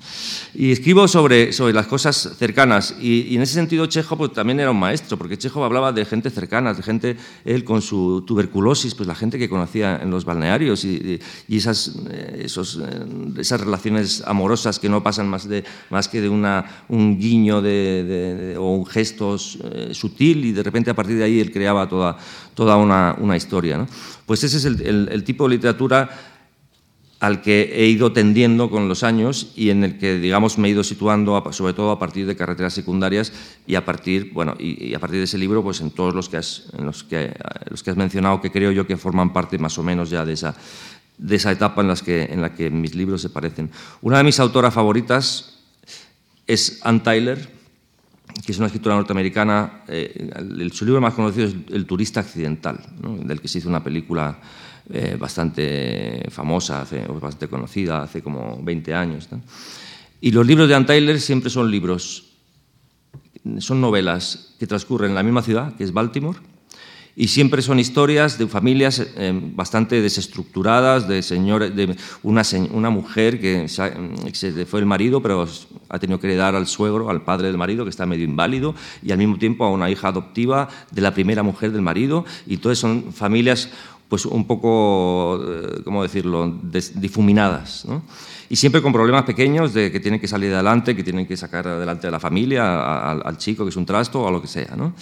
[0.53, 2.97] Y escribo sobre, sobre las cosas cercanas.
[2.99, 6.29] Y, en ese sentido, Chejo pues, también era un maestro, porque Chejo hablaba de gente
[6.29, 10.83] cercana, de gente, él con su tuberculosis, pues la gente que conocía en los balnearios
[10.83, 13.05] y, y esas eh, esos, eh,
[13.37, 18.55] esas relaciones amorosas que no pasan más, de, más que de una, un guiño de,
[18.57, 22.17] o un gesto eh, sutil y de repente a partir de ahí él creaba toda,
[22.53, 23.85] toda una, una historia.
[24.25, 26.09] Pues ese es el, el, tipo de literatura
[27.19, 30.71] al que he ido tendiendo con los años y en el que, digamos, me he
[30.71, 33.31] ido situando, sobre todo a partir de carreteras secundarias
[33.65, 36.37] y a partir, bueno, y, a partir de ese libro, pues en todos los que,
[36.37, 37.33] has, los, que,
[37.69, 40.33] los que has mencionado, que creo yo que forman parte más o menos ya de
[40.33, 40.55] esa,
[41.17, 43.71] de esa etapa en, las que, en la que mis libros se parecen.
[44.01, 45.59] Una de mis autoras favoritas
[46.47, 47.55] es Ann Tyler,
[48.45, 49.83] que es una escritora norteamericana.
[49.87, 52.79] Eh, su libro más conocido es El turista accidental,
[53.23, 54.39] del que se hizo una película
[54.89, 59.29] eh, bastante famosa, hace, bastante conocida, hace como 20 años.
[60.21, 62.33] Y los libros de Ann Tyler siempre son libros,
[63.59, 66.37] son novelas que transcurren en la misma ciudad, que es Baltimore,
[67.17, 73.39] y siempre son historias de familias eh, bastante desestructuradas, de, señores, de una, una, mujer
[73.39, 75.47] que se, fue el marido, pero
[75.87, 79.13] ha tenido que heredar al suegro, al padre del marido, que está medio inválido, y
[79.13, 82.25] al mismo tiempo a una hija adoptiva de la primera mujer del marido.
[82.45, 83.69] Y todas son familias
[84.09, 86.59] pues un poco, eh, ¿cómo decirlo?,
[86.95, 87.87] difuminadas.
[88.49, 91.67] Y siempre con problemas pequeños de que tienen que salir adelante, que tienen que sacar
[91.67, 94.47] adelante a la familia, al, al chico que es un trasto o a lo que
[94.47, 94.75] sea.
[94.75, 94.93] ¿no?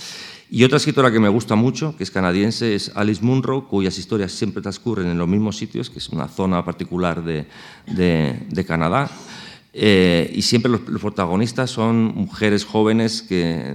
[0.56, 4.32] Y otra escritora que me gusta mucho, que es canadiense, es Alice Munro, cuyas historias
[4.34, 7.48] siempre transcurren en los mismos sitios, que es una zona particular de,
[7.88, 9.10] de, Canadá.
[9.74, 13.74] Eh, y siempre los, protagonistas son mujeres jóvenes que,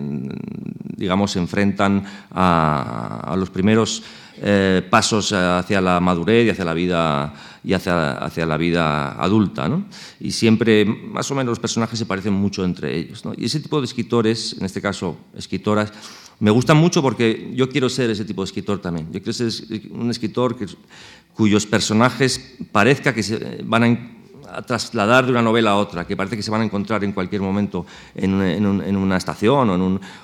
[0.96, 4.04] digamos, se enfrentan a, los primeros
[4.40, 9.68] eh, pasos hacia la madurez y hacia la vida y hacia, hacia la vida adulta.
[9.68, 9.86] ¿no?
[10.20, 13.24] Y siempre, más o menos, los personajes se parecen mucho entre ellos.
[13.24, 13.32] ¿no?
[13.36, 15.92] Y ese tipo de escritores, en este caso escritoras,
[16.40, 19.06] me gustan mucho porque yo quiero ser ese tipo de escritor también.
[19.12, 19.50] Yo quiero ser
[19.90, 20.66] un escritor que,
[21.34, 24.17] cuyos personajes parezca que se van a
[24.66, 27.42] trasladar de una novela a otra, que parece que se van a encontrar en cualquier
[27.42, 29.70] momento en, una estación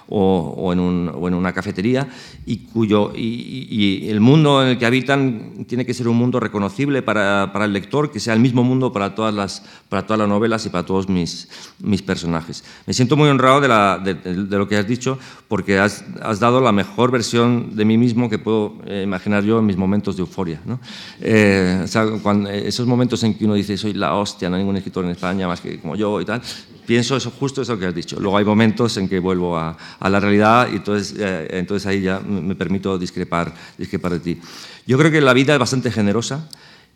[0.08, 2.08] o en, una cafetería,
[2.46, 7.02] y, cuyo, y, el mundo en el que habitan tiene que ser un mundo reconocible
[7.02, 10.64] para, el lector, que sea el mismo mundo para todas las, para todas las novelas
[10.66, 11.48] y para todos mis,
[11.80, 12.64] mis personajes.
[12.86, 16.04] Me siento muy honrado de, lo que has dicho, porque has,
[16.40, 20.16] dado la mejor versión de mí mismo que puedo eh, imaginar yo en mis momentos
[20.16, 20.60] de euforia.
[20.64, 20.80] ¿no?
[21.20, 21.84] Eh,
[22.22, 25.10] cuando, esos momentos en que uno dice, soy la hostia, no hay ningún escritor en
[25.12, 26.42] España más que como yo y tal.
[26.86, 28.18] Pienso eso, justo eso que has dicho.
[28.20, 32.20] Luego hay momentos en que vuelvo a, la realidad y entonces, eh, entonces ahí ya
[32.20, 34.40] me permito discrepar, discrepar de ti.
[34.86, 36.48] Yo creo que la vida es bastante generosa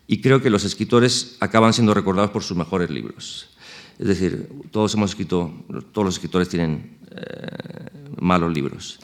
[0.05, 3.49] y creo que los escritores acaban siendo recordados por sus mejores libros.
[3.97, 5.51] Es decir, todos hemos escrito,
[5.91, 8.99] todos los escritores tienen eh, malos libros.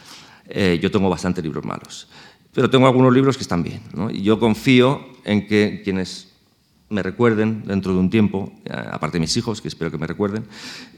[0.48, 2.08] Eh, yo tengo bastantes libros malos,
[2.54, 3.82] pero tengo algunos libros que están bien.
[4.12, 6.35] Y yo confío en que quienes
[6.90, 10.08] me recuerden dentro de un tiempo, eh, aparte de mis hijos, que espero que me
[10.08, 10.46] recuerden,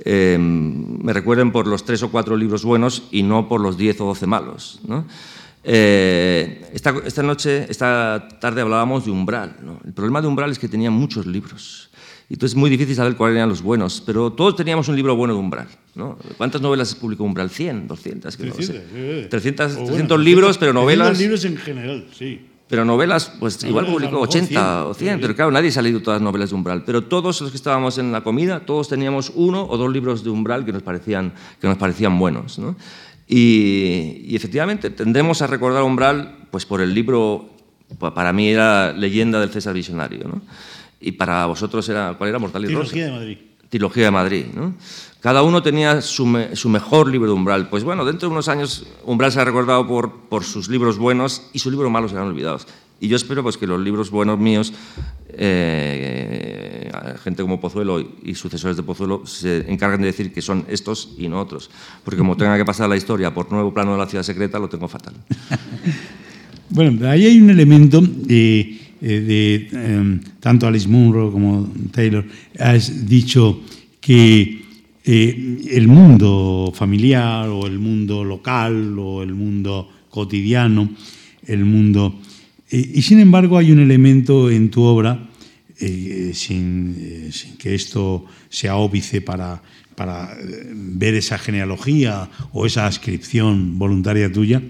[0.03, 3.99] eh, me recuerden por los tres o cuatro libros buenos y no por los diez
[4.01, 4.81] o doce malos.
[5.63, 9.57] Eh, esta, esta, noche, esta tarde hablábamos de umbral.
[9.85, 11.89] El problema de umbral es que tenía muchos libros.
[12.29, 15.33] Entonces es muy difícil saber cuáles eran los buenos, pero todos teníamos un libro bueno
[15.33, 15.67] de Umbral.
[15.95, 16.17] ¿no?
[16.35, 17.49] ¿Cuántas novelas publicó Umbral?
[17.49, 18.37] 100, 200,
[19.29, 21.17] 300, 300 libros, pero novelas...
[21.17, 22.41] libros en general, sí.
[22.69, 26.25] Pero novelas, pues igual publicó 80 o 100, pero claro, nadie ha leído todas las
[26.25, 26.83] novelas de Umbral.
[26.83, 30.29] Pero todos los que estábamos en la comida, todos teníamos uno o dos libros de
[30.29, 32.59] Umbral que nos parecían, que nos parecían buenos.
[32.59, 32.75] ¿no?
[33.27, 37.49] Y, y, efectivamente, tendremos a recordar Umbral pues por el libro,
[37.99, 40.27] para mí era Leyenda del César Visionario.
[40.27, 40.41] ¿no?
[40.99, 42.39] y para vosotros era, ¿cuál era?
[42.39, 43.37] Mortal y Trilogía de Madrid.
[43.69, 44.45] Trilogía de Madrid.
[44.53, 44.73] ¿no?
[45.27, 47.67] Cada uno tenía su, mejor libro de Umbral.
[47.67, 51.59] Pues bueno, dentro de unos años Umbral se ha recordado por, sus libros buenos y
[51.59, 52.65] sus libros malos serán olvidados.
[53.01, 54.71] Y yo espero pues, que los libros buenos míos,
[55.27, 56.89] eh,
[57.25, 61.27] gente como Pozuelo y sucesores de Pozuelo, se encarguen de decir que son estos y
[61.27, 61.71] no otros.
[62.05, 64.69] Porque como tenga que pasar la historia por nuevo plano de la ciudad secreta, lo
[64.69, 65.13] tengo fatal.
[66.69, 68.01] bueno, ahí hay un elemento...
[68.29, 72.25] Eh, eh, de em, tanto Alice Munro como Taylor,
[72.57, 73.59] has dicho
[74.01, 74.66] que
[75.07, 80.89] eh, el mundo familiar o el mundo local o el mundo cotidiano,
[81.45, 82.19] el mundo...
[82.69, 85.29] Eh, y sin embargo hay un elemento en tu obra,
[85.79, 89.61] sin, sin, que esto sea óbice para,
[89.95, 90.35] para
[90.73, 94.61] ver esa genealogía o esa ascripción voluntaria tuya,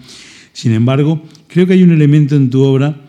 [0.51, 3.06] sin embargo, creo que hay un elemento en tu obra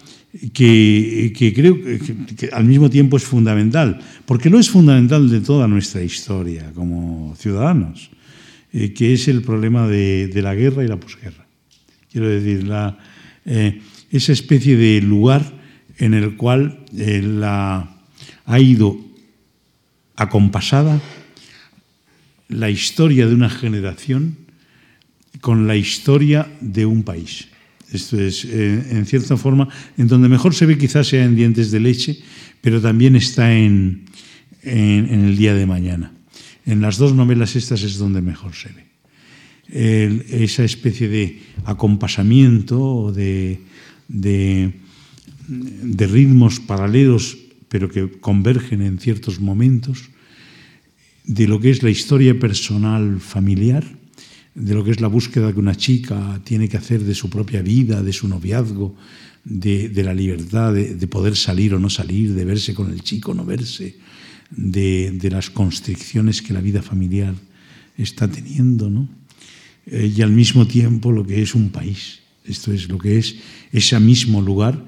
[0.53, 6.03] que, creo que, al mismo tiempo es fundamental, porque lo es fundamental de toda nuestra
[6.03, 8.11] historia como ciudadanos,
[8.73, 11.47] eh, que es el problema de, la guerra y la posguerra.
[12.13, 12.99] Quiero decir, la,
[13.47, 15.43] eh, esa especie de lugar
[15.97, 17.97] en el cual eh, la,
[18.45, 18.99] ha ido
[20.17, 21.01] acompasada
[22.49, 24.37] la historia de una generación
[25.41, 27.48] con la historia de un país.
[27.93, 31.71] Esto es, eh, en cierta forma, en donde mejor se ve quizás sea en Dientes
[31.71, 32.19] de Leche,
[32.61, 34.05] pero también está en,
[34.63, 36.13] en, el día de mañana.
[36.67, 38.85] En las dos novelas estas es donde mejor se ve.
[40.45, 43.61] esa especie de acompasamiento, de,
[44.09, 44.73] de,
[45.49, 50.11] de ritmos paralelos, pero que convergen en ciertos momentos,
[51.25, 53.98] de lo que es la historia personal familiar
[54.59, 57.63] de lo que es la búsqueda que una chica tiene que hacer de su propia
[57.63, 58.97] vida, de su noviazgo,
[59.45, 63.35] de, la libertad de, poder salir o no salir, de verse con el chico o
[63.35, 63.97] no verse,
[64.51, 67.35] de, las constricciones que la vida familiar
[67.97, 69.09] está teniendo, ¿no?
[69.87, 72.21] Eh, y al mismo tiempo lo que es un país.
[72.45, 73.37] Esto es lo que es
[73.73, 74.87] ese mismo lugar,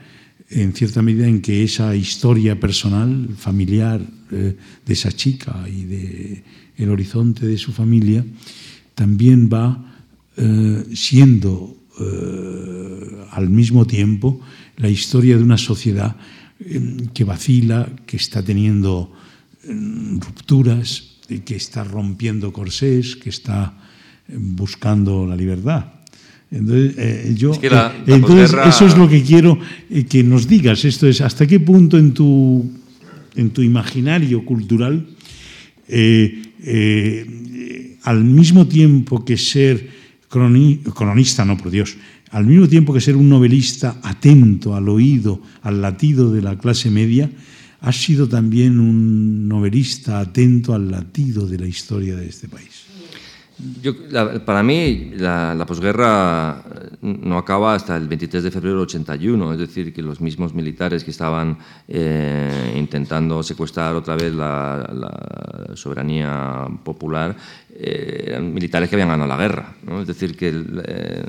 [0.50, 4.02] en cierta medida en que esa historia personal, familiar
[4.32, 6.42] eh, de esa chica y de
[6.76, 8.24] el horizonte de su familia,
[9.00, 9.80] también va
[10.36, 14.38] eh, siendo eh, al mismo tiempo
[14.76, 16.16] la historia de una sociedad
[16.60, 19.10] eh, que vacila, que está teniendo
[20.20, 23.72] rupturas, que está rompiendo corsés, que está
[24.28, 25.86] buscando la libertad.
[26.50, 27.52] Entonces, yo,
[28.06, 29.58] entonces eso es lo que quiero
[30.10, 30.84] que nos digas.
[30.84, 32.70] Esto es, ¿hasta qué punto en tu,
[33.36, 35.06] en tu imaginario cultural
[38.02, 39.90] al mismo tiempo que ser
[40.28, 41.96] cronista, no por Dios,
[42.30, 46.90] al mismo tiempo que ser un novelista atento al oído, al latido de la clase
[46.90, 47.30] media,
[47.80, 52.79] has sido también un novelista atento al latido de la historia de este país.
[54.44, 56.62] Para mí, la, posguerra
[57.00, 61.04] no acaba hasta el 23 de febrero del 81, es decir, que los mismos militares
[61.04, 67.36] que estaban eh, intentando secuestrar otra vez la, la soberanía popular
[67.82, 69.74] eh, eran militares que habían ganado la guerra.
[69.84, 70.02] ¿no?
[70.02, 71.24] Es decir, que eh,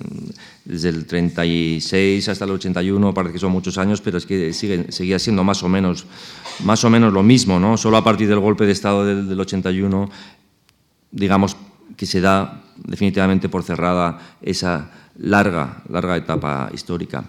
[0.65, 4.91] desde el 36 hasta el 81 parece que son muchos años, pero es que sigue,
[4.91, 6.05] seguía siendo más o, menos,
[6.63, 7.59] más o menos lo mismo.
[7.59, 7.77] ¿no?
[7.77, 10.09] Solo a partir del golpe de Estado del, del 81,
[11.11, 11.55] digamos
[11.97, 17.23] que se da definitivamente por cerrada esa larga, larga etapa histórica.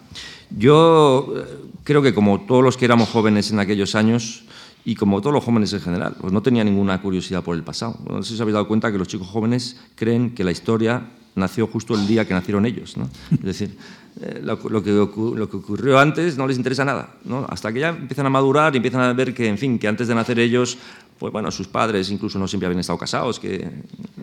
[0.51, 1.44] Yo eh,
[1.85, 4.44] creo que como todos los que éramos jóvenes en aquellos años,
[4.85, 7.98] y como todos los jóvenes en general, pues no tenía ninguna curiosidad por el pasado.
[8.08, 11.06] No sé si os habéis dado cuenta que los chicos jóvenes creen que la historia
[11.35, 12.96] nació justo el día que nacieron ellos.
[12.96, 13.08] ¿no?
[13.31, 13.77] Es decir,
[14.21, 17.15] eh, lo, que lo, que ocurrió antes no les interesa nada.
[17.25, 17.46] ¿no?
[17.48, 20.08] Hasta que ya empiezan a madurar y empiezan a ver que, en fin, que antes
[20.08, 20.79] de nacer ellos
[21.23, 23.65] pues bueno, sus padres incluso no siempre habían estado casados, que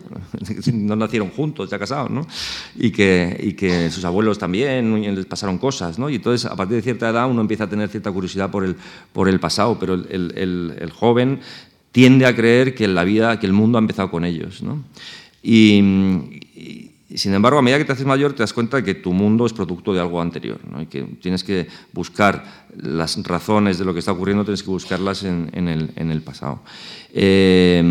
[0.74, 2.26] no nacieron juntos, ya casados, ¿no?
[2.76, 6.10] Y que, y que sus abuelos también les pasaron cosas, ¿no?
[6.10, 8.76] Y entonces, a partir de cierta edad, uno empieza a tener cierta curiosidad por el,
[9.14, 11.40] por el pasado, pero el, el, el joven
[11.90, 14.84] tiende a creer que la vida, que el mundo ha empezado con ellos, ¿no?
[15.42, 16.39] Y,
[17.18, 19.46] sin embargo, a medida que te haces mayor, te das cuenta de que tu mundo
[19.46, 20.80] es producto de algo anterior ¿no?
[20.80, 25.24] y que tienes que buscar las razones de lo que está ocurriendo, tienes que buscarlas
[25.24, 26.60] en, el, pasado.
[27.12, 27.82] Eh,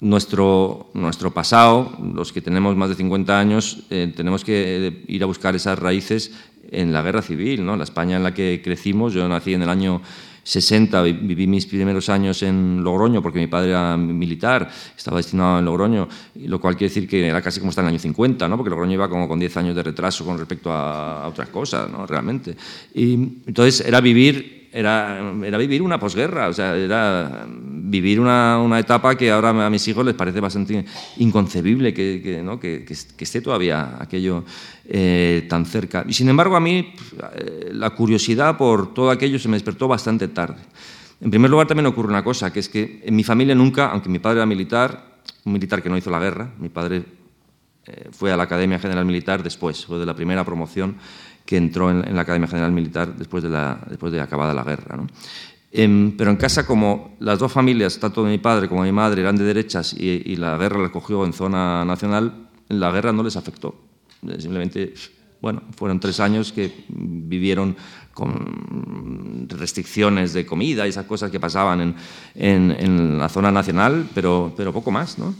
[0.00, 5.26] nuestro, nuestro pasado, los que tenemos más de 50 años, eh, tenemos que ir a
[5.26, 6.32] buscar esas raíces
[6.70, 7.76] en la guerra civil, ¿no?
[7.76, 9.12] la España en la que crecimos.
[9.12, 10.02] Yo nací en el año
[10.48, 15.64] 60 viví mis primeros años en Logroño porque mi padre era militar, estaba destinado en
[15.66, 18.56] Logroño, lo cual quiere decir que era casi como está en el año 50, ¿no?
[18.56, 22.06] porque Logroño iba como con 10 años de retraso con respecto a, otras cosas, ¿no?
[22.06, 22.56] realmente.
[22.94, 23.12] Y
[23.46, 27.46] entonces era vivir era, era vivir una posguerra, o sea, era
[27.90, 30.84] vivir una, una, etapa que ahora a mis hijos les parece bastante
[31.18, 32.60] inconcebible que, que, ¿no?
[32.60, 34.44] que, que esté todavía aquello
[34.88, 36.04] eh, tan cerca.
[36.08, 36.94] Y sin embargo, a mí
[37.34, 40.62] eh, la curiosidad por todo aquello se me despertó bastante tarde.
[41.20, 44.08] En primer lugar, también ocurre una cosa, que es que en mi familia nunca, aunque
[44.08, 47.02] mi padre era militar, un militar que no hizo la guerra, mi padre
[47.86, 50.96] eh, fue a la Academia General Militar después, fue de la primera promoción,
[51.44, 54.96] que entró en, la Academia General Militar después de, la, después de acabada la guerra.
[54.96, 55.06] Em,
[55.70, 59.20] pero en casa, como las dos familias, tanto de mi padre como de mi madre,
[59.20, 63.36] eran de derechas y, la guerra la cogió en zona nacional, la guerra no les
[63.36, 63.74] afectó.
[64.38, 64.94] Simplemente,
[65.40, 67.76] bueno, fueron tres años que vivieron
[68.14, 71.94] con restricciones de comida y esas cosas que pasaban en,
[72.34, 75.18] en, en la zona nacional, pero, pero poco más.
[75.18, 75.34] ¿no?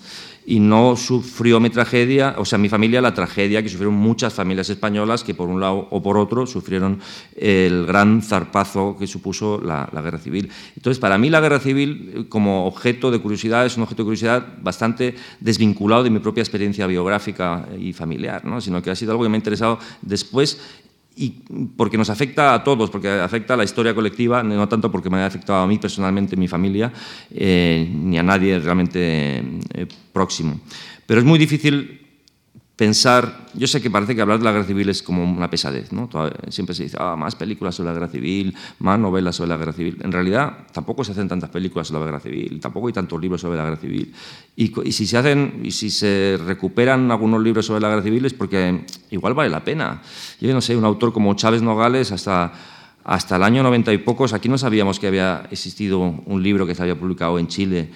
[0.48, 4.70] Y no sufrió mi tragedia, o sea, mi familia la tragedia que sufrieron muchas familias
[4.70, 7.00] españolas que por un lado o por otro sufrieron
[7.36, 10.48] el gran zarpazo que supuso la, guerra civil.
[10.74, 14.46] Entonces, para mí la guerra civil como objeto de curiosidad es un objeto de curiosidad
[14.62, 18.62] bastante desvinculado de mi propia experiencia biográfica y familiar, ¿no?
[18.62, 20.58] sino que ha sido algo que me ha interesado después
[21.18, 21.42] y
[21.76, 25.16] porque nos afecta a todos, porque afecta a la historia colectiva, no tanto porque me
[25.16, 26.92] haya afectado a mí personalmente, mi familia,
[27.30, 29.42] eh, ni a nadie realmente
[29.74, 30.60] eh, próximo.
[31.06, 32.07] Pero es muy difícil
[32.78, 35.92] pensar, yo sé que parece que hablar de la guerra civil es como una pesadez,
[35.92, 36.08] ¿no?
[36.48, 39.72] siempre se dice, ah, más películas sobre la guerra civil, más novelas sobre la guerra
[39.72, 39.98] civil.
[40.00, 43.40] En realidad tampoco se hacen tantas películas sobre la guerra civil, tampoco hay tantos libros
[43.40, 44.14] sobre la guerra civil.
[44.54, 48.34] Y, si se hacen, y si se recuperan algunos libros sobre la guerra civil es
[48.34, 50.00] porque igual vale la pena.
[50.40, 52.52] Yo no sé, un autor como Chávez Nogales hasta
[53.02, 56.74] hasta el año 90 y pocos, aquí no sabíamos que había existido un libro que
[56.74, 57.88] se había publicado en Chile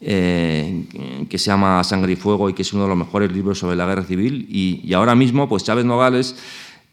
[0.00, 3.58] eh, que se llama Sangre y Fuego y que es uno de los mejores libros
[3.58, 4.46] sobre la guerra civil.
[4.50, 6.36] Y, ahora mismo, pues Chávez Nogales,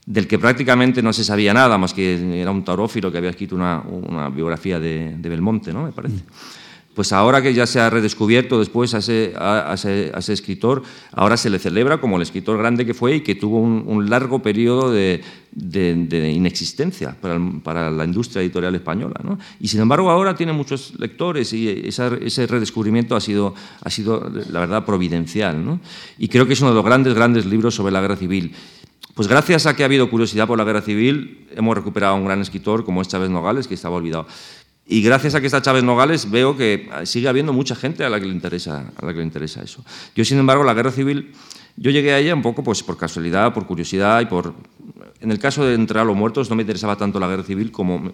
[0.06, 3.56] del que prácticamente no se sabía nada, más que era un taurófilo que había escrito
[3.56, 5.84] una, biografía de, Belmonte, ¿no?
[5.86, 6.24] me parece.
[6.94, 9.34] Pues ahora que ya se ha redescubierto después a ese,
[10.34, 10.84] escritor,
[11.14, 14.42] ahora se le celebra como el escritor grande que fue y que tuvo un, largo
[14.42, 15.22] periodo de,
[16.36, 17.16] inexistencia
[17.64, 19.22] para, la industria editorial española.
[19.24, 19.40] ¿no?
[19.62, 24.60] Y sin embargo ahora tiene muchos lectores y ese redescubrimiento ha sido, ha sido, la
[24.60, 25.64] verdad, providencial.
[25.64, 25.80] ¿no?
[26.18, 28.54] Y creo que es uno de los grandes, grandes libros sobre la guerra civil.
[29.14, 32.26] Pues gracias a que ha habido curiosidad por la guerra civil, hemos recuperado a un
[32.26, 34.26] gran escritor como es Chávez Nogales, que estaba olvidado.
[34.86, 38.20] Y gracias a que está Chávez Nogales veo que sigue habiendo mucha gente a la
[38.20, 39.84] que le interesa, a la que le interesa eso.
[40.16, 41.34] Yo, sin embargo, la guerra civil,
[41.78, 44.54] yo llegué a ella un poco pues, por casualidad, por curiosidad y por...
[45.22, 47.72] En el caso de Entre a los muertos no me interesaba tanto la guerra civil
[47.72, 48.12] como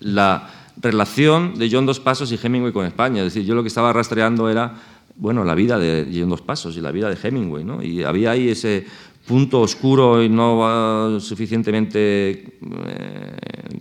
[0.00, 3.22] la relación de John Dos Pasos y Hemingway con España.
[3.22, 4.74] Es decir, yo lo que estaba rastreando era
[5.14, 7.64] bueno, la vida de John Dos Pasos y la vida de Hemingway.
[7.64, 7.82] ¿no?
[7.82, 8.86] Y había ahí ese
[9.32, 13.36] punto oscuro y no suficientemente eh,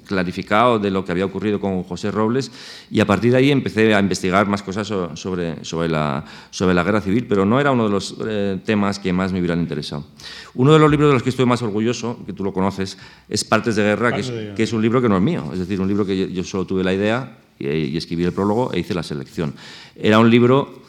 [0.06, 2.50] clarificado de lo que había ocurrido con José Robles
[2.90, 6.86] y a partir de ahí empecé a investigar más cosas sobre, sobre, la, sobre la
[6.86, 10.06] guerra civil, pero no era uno de los eh, temas que más me hubieran interesado.
[10.54, 12.98] Uno de los libros de los que estoy más orgulloso, que tú lo conoces,
[13.28, 15.60] es Partes de Guerra, que, es, que es, un libro que no es mío, es
[15.60, 18.94] decir, un libro que yo, solo tuve la idea y, escribí el prólogo e hice
[18.94, 19.54] la selección.
[19.98, 20.80] Era un libro...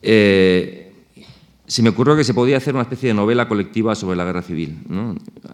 [0.00, 0.87] Eh,
[1.68, 4.42] se me ocurrió que se podía hacer una especie de novela colectiva sobre la guerra
[4.42, 4.78] civil,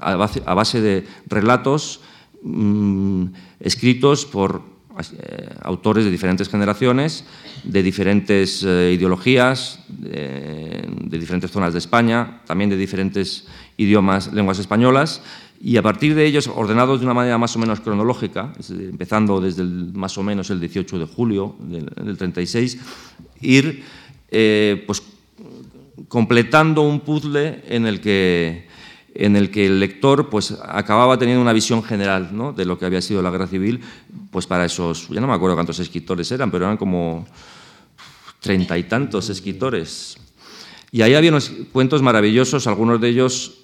[0.01, 0.15] a,
[0.55, 2.01] base, de relatos
[2.43, 3.27] mm,
[3.59, 4.62] escritos por
[4.97, 7.25] eh, autores de diferentes generaciones,
[7.65, 15.21] de diferentes eh, ideologías, de, diferentes zonas de España, también de diferentes idiomas, lenguas españolas,
[15.61, 19.65] y a partir de ellos, ordenados de una manera más o menos cronológica, empezando desde
[19.65, 22.79] más o menos el 18 de julio del, 36,
[23.41, 23.83] ir
[24.31, 25.03] eh, pues,
[26.09, 28.69] completando un puzzle en el que,
[29.15, 32.53] en el, que el lector pues, acababa teniendo una visión general ¿no?
[32.53, 33.81] de lo que había sido la guerra civil,
[34.31, 37.27] pues para esos, ya no me acuerdo cuántos escritores eran, pero eran como
[38.41, 40.19] treinta y tantos escritores.
[40.91, 43.55] Y ahí había unos cuentos maravillosos, algunos de ellos,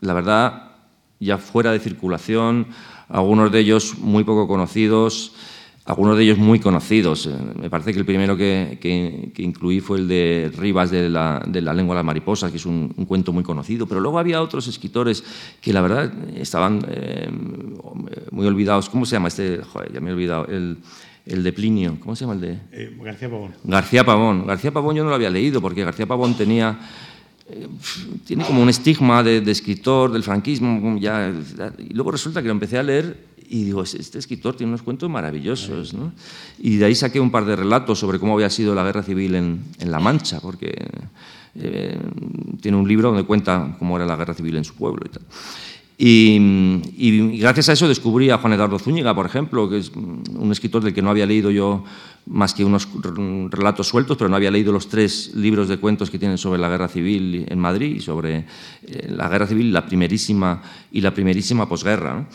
[0.00, 0.72] la verdad,
[1.18, 2.68] ya fuera de circulación,
[3.08, 5.32] algunos de ellos muy poco conocidos.
[5.88, 7.26] Algunos de ellos muy conocidos.
[7.26, 11.42] Eh, me parece que el primero que, que, incluí fue el de Rivas de la,
[11.46, 14.42] de la lengua de las mariposas, que es un, cuento muy conocido, pero luego había
[14.42, 15.24] otros escritores
[15.62, 17.30] que la verdad estaban eh,
[18.30, 18.90] muy olvidados.
[18.90, 19.62] ¿Cómo se llama este?
[19.62, 20.46] Joder, ya me he olvidado.
[20.46, 20.76] El,
[21.24, 22.58] el de Plinio, ¿cómo se llama el de?
[22.70, 23.54] Eh, García Pavón.
[23.64, 24.46] García Pavón.
[24.46, 26.78] García Pavón yo no lo había leído porque García Pavón tenía
[28.26, 31.32] tiene como un estigma de, de escritor del franquismo ya,
[31.78, 35.08] y luego resulta que lo empecé a leer y digo, este escritor tiene unos cuentos
[35.08, 35.94] maravillosos.
[35.94, 36.12] ¿no?
[36.58, 39.34] Y de ahí saqué un par de relatos sobre cómo había sido la guerra civil
[39.34, 40.74] en, en La Mancha, porque
[41.54, 41.98] eh,
[42.60, 45.22] tiene un libro donde cuenta cómo era la guerra civil en su pueblo y tal.
[46.00, 50.84] Y, gracias a eso descubrí a Juan Eduardo Zúñiga, por ejemplo, que es un escritor
[50.84, 51.82] del que no había leído yo
[52.26, 52.88] más que unos
[53.50, 56.68] relatos sueltos, pero no había leído los tres libros de cuentos que tienen sobre la
[56.68, 58.46] guerra civil en Madrid y sobre
[58.86, 62.14] eh, la guerra civil, la primerísima y la primerísima posguerra.
[62.14, 62.26] ¿no?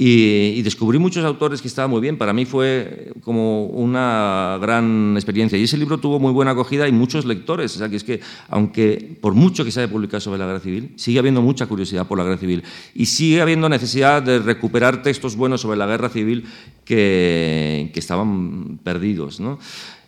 [0.00, 2.16] Y, descubrí muchos autores que estaban muy bien.
[2.16, 5.58] Para mí fue como una gran experiencia.
[5.58, 7.74] Y ese libro tuvo muy buena acogida y muchos lectores.
[7.74, 10.60] O sea, que es que, aunque por mucho que se haya publicado sobre la guerra
[10.60, 12.62] civil, sigue habiendo mucha curiosidad por la guerra civil.
[12.94, 16.44] Y sigue habiendo necesidad de recuperar textos buenos sobre la guerra civil
[16.84, 19.40] que, estaban perdidos.
[19.40, 19.58] ¿no?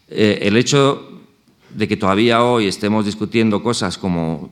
[0.09, 1.21] Eh, el hecho
[1.75, 4.51] de que todavía hoy estemos discutiendo cosas como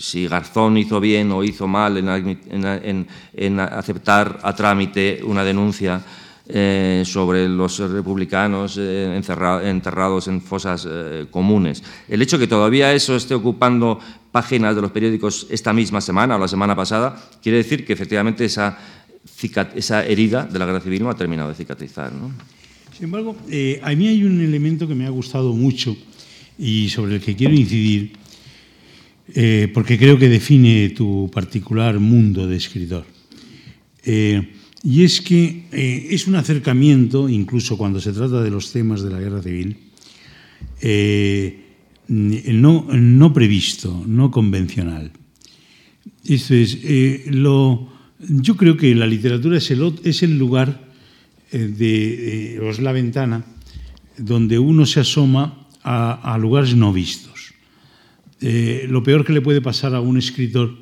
[0.00, 6.02] si Garzón hizo bien o hizo mal en, aceptar a trámite una denuncia
[6.48, 9.14] eh, sobre los republicanos eh,
[9.64, 11.82] enterrados en fosas eh, comunes.
[12.08, 14.00] El hecho que todavía eso esté ocupando
[14.32, 18.46] páginas de los periódicos esta misma semana o la semana pasada, quiere decir que efectivamente
[18.46, 18.76] esa
[20.06, 22.10] herida de la guerra civil no ha terminado de cicatrizar.
[22.96, 23.36] Sin embargo,
[23.82, 25.94] a mí hay un elemento que me ha gustado mucho
[26.58, 28.12] y sobre el que quiero incidir,
[29.34, 33.06] eh, porque creo que define tu particular mundo de escritor.
[34.04, 39.02] Eh, y es que eh, es un acercamiento, incluso cuando se trata de los temas
[39.02, 39.76] de la guerra civil,
[42.08, 45.12] no, no, previsto, no convencional.
[46.24, 46.78] Esto es,
[47.26, 50.90] lo, yo creo que la literatura es el, es el lugar
[51.52, 53.44] de, o es la ventana
[54.16, 57.29] donde uno se asoma a lugares no vistos.
[58.40, 60.74] Eh, lo peor que le puede pasar a un escritor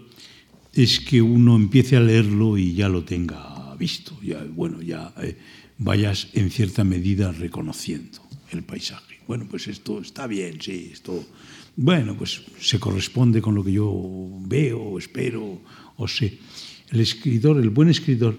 [0.72, 5.36] es que uno empiece a leerlo y ya lo tenga visto, ya, bueno, ya eh,
[5.78, 9.20] vayas en cierta medida reconociendo el paisaje.
[9.26, 11.24] Bueno, pues esto está bien, sí, esto,
[11.76, 13.92] bueno, pues se corresponde con lo que yo
[14.46, 15.60] veo, espero
[15.96, 16.38] o sé.
[16.90, 18.38] El escritor, el buen escritor,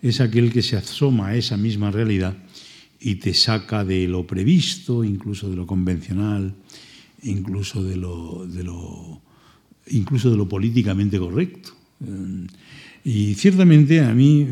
[0.00, 2.36] es aquel que se asoma a esa misma realidad
[3.00, 6.54] y te saca de lo previsto, incluso de lo convencional,
[7.22, 9.20] incluso de lo, de lo,
[9.88, 11.70] incluso de lo políticamente correcto.
[12.04, 12.46] Eh,
[13.04, 14.46] y ciertamente a mí,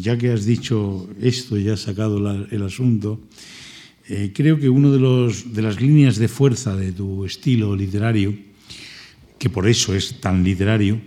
[0.00, 2.18] ya que has dicho esto y has sacado
[2.50, 3.20] el asunto,
[4.08, 8.34] eh, creo que una de, los, de las líneas de fuerza de tu estilo literario,
[9.38, 11.00] que por eso es tan literario,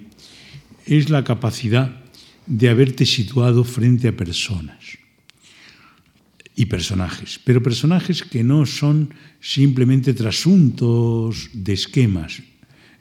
[0.85, 2.03] es la capacidad
[2.45, 5.02] de haberte situado frente a personas
[6.55, 12.41] y personajes, pero personajes que no son simplemente trasuntos de esquemas,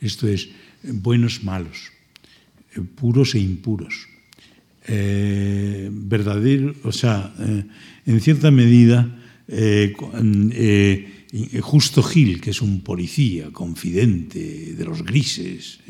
[0.00, 0.48] esto es,
[0.82, 1.92] buenos, malos,
[2.74, 4.09] eh, puros e impuros,
[4.88, 7.64] eh, verdadero, o sea, eh,
[8.07, 9.18] en cierta medida,
[11.61, 15.80] Justo Gil, que es un policía confidente de los grises,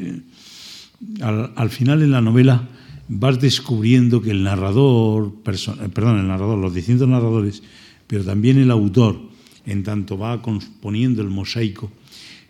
[1.20, 2.68] al final en la novela
[3.12, 7.62] vas descubriendo que el narrador, eh, perdón, el narrador, los distintos narradores,
[8.06, 9.20] pero también el autor,
[9.66, 11.92] en tanto va componiendo el mosaico,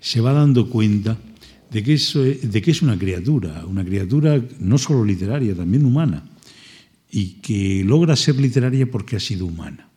[0.01, 1.19] se va dando cuenta
[1.71, 6.23] de que, es una criatura, una criatura no solo literaria, también humana,
[7.11, 9.89] y que logra ser literaria porque ha sido humana.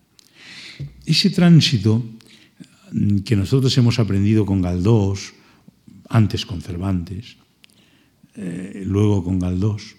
[1.05, 2.03] Ese tránsito
[2.91, 5.33] mm, que nosotros hemos aprendido con Galdós,
[6.09, 7.37] antes con Cervantes,
[8.35, 9.95] eh, luego con Galdós,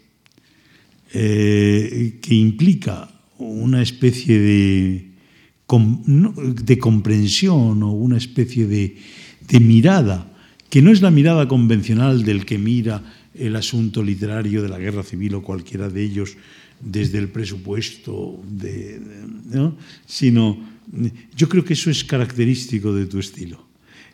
[1.18, 3.08] eh, que implica
[3.38, 5.06] una especie de,
[6.62, 8.96] de comprensión o una especie de,
[9.48, 10.30] de mirada,
[10.68, 13.02] que no es la mirada convencional del que mira
[13.32, 16.36] el asunto literario de la guerra civil o cualquiera de ellos
[16.80, 18.38] desde el presupuesto,
[19.50, 19.74] ¿no?
[20.04, 20.58] sino
[21.34, 23.64] yo creo que eso es característico de tu estilo.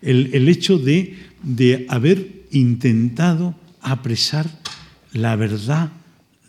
[0.03, 4.46] El, el hecho de, de, haber intentado apresar
[5.12, 5.90] la verdad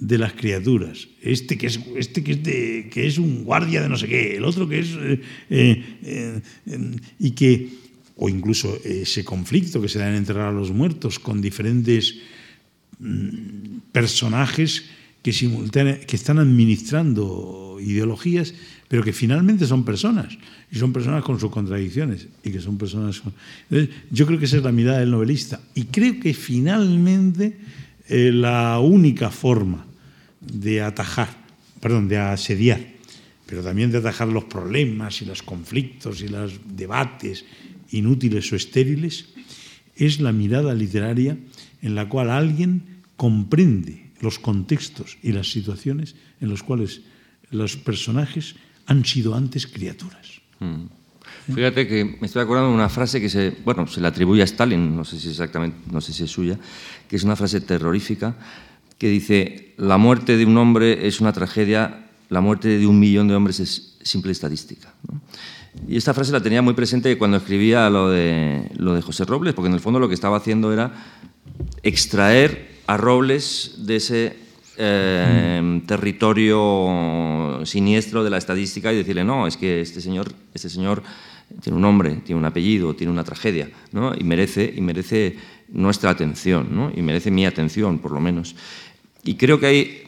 [0.04, 1.08] de las criaturas.
[1.22, 4.36] Este que es, este que es, de, que es un guardia de no sé qué,
[4.36, 4.90] el otro que es...
[5.00, 7.70] Eh, eh, eh, y que,
[8.18, 12.20] o incluso ese conflicto que se da en enterrar a los muertos con diferentes
[13.00, 14.84] mm, personajes
[15.24, 18.54] que, que están administrando ideologías,
[18.90, 20.38] pero que finalmente son personas,
[20.70, 23.24] y son personas con sus contradicciones, y que son personas...
[24.12, 27.58] yo creo que esa es la mirada del novelista, y creo que finalmente
[28.10, 29.88] la única forma
[30.52, 31.30] de atajar,
[31.80, 32.82] perdón, de asediar,
[33.46, 37.46] pero también de atajar los problemas y los conflictos y los debates
[37.92, 39.30] inútiles o estériles,
[39.96, 41.38] es la mirada literaria
[41.82, 47.02] en la cual alguien comprende los contextos y las situaciones en los cuales
[47.52, 48.56] los personajes
[48.88, 50.42] han sido antes criaturas.
[50.60, 50.86] Mm.
[51.54, 54.46] Fíjate que me estoy acordando de una frase que se, bueno, se le atribuye a
[54.46, 56.58] Stalin, no sé si exactamente, no sé si es suya,
[57.08, 58.36] que es una frase terrorífica
[59.04, 63.28] que dice, la muerte de un hombre es una tragedia, la muerte de un millón
[63.28, 64.94] de hombres es simple estadística.
[65.90, 69.56] Y esta frase la tenía muy presente cuando escribía lo de, lo de José Robles,
[69.56, 70.94] porque en el fondo lo que estaba haciendo era
[71.82, 74.38] extraer a Robles de ese
[74.78, 81.04] eh, territorio siniestro de la estadística y decirle, no, es que este señor, este señor
[81.62, 84.14] tiene un nombre, tiene un apellido, tiene una tragedia, ¿no?
[84.18, 85.36] y, merece, y merece
[85.68, 86.90] nuestra atención, ¿no?
[86.96, 88.56] y merece mi atención, por lo menos.
[89.24, 90.04] Y creo que hay,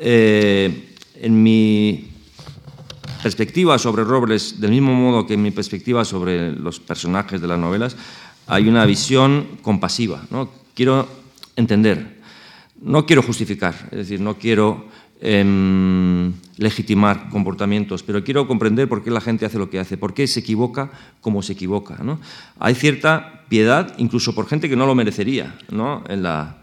[0.00, 2.08] eh, en mi
[3.22, 7.58] perspectiva sobre Robles, del mismo modo que en mi perspectiva sobre los personajes de las
[7.58, 7.96] novelas,
[8.46, 10.22] hay una visión compasiva.
[10.30, 10.50] ¿no?
[10.74, 11.08] Quiero
[11.56, 12.20] entender,
[12.82, 14.86] no quiero justificar, es decir, no quiero
[15.20, 20.12] em, legitimar comportamientos, pero quiero comprender por qué la gente hace lo que hace, por
[20.12, 20.90] qué se equivoca
[21.20, 21.98] como se equivoca.
[22.58, 26.04] Hay cierta piedad, incluso por gente que no lo merecería ¿no?
[26.08, 26.58] en, la,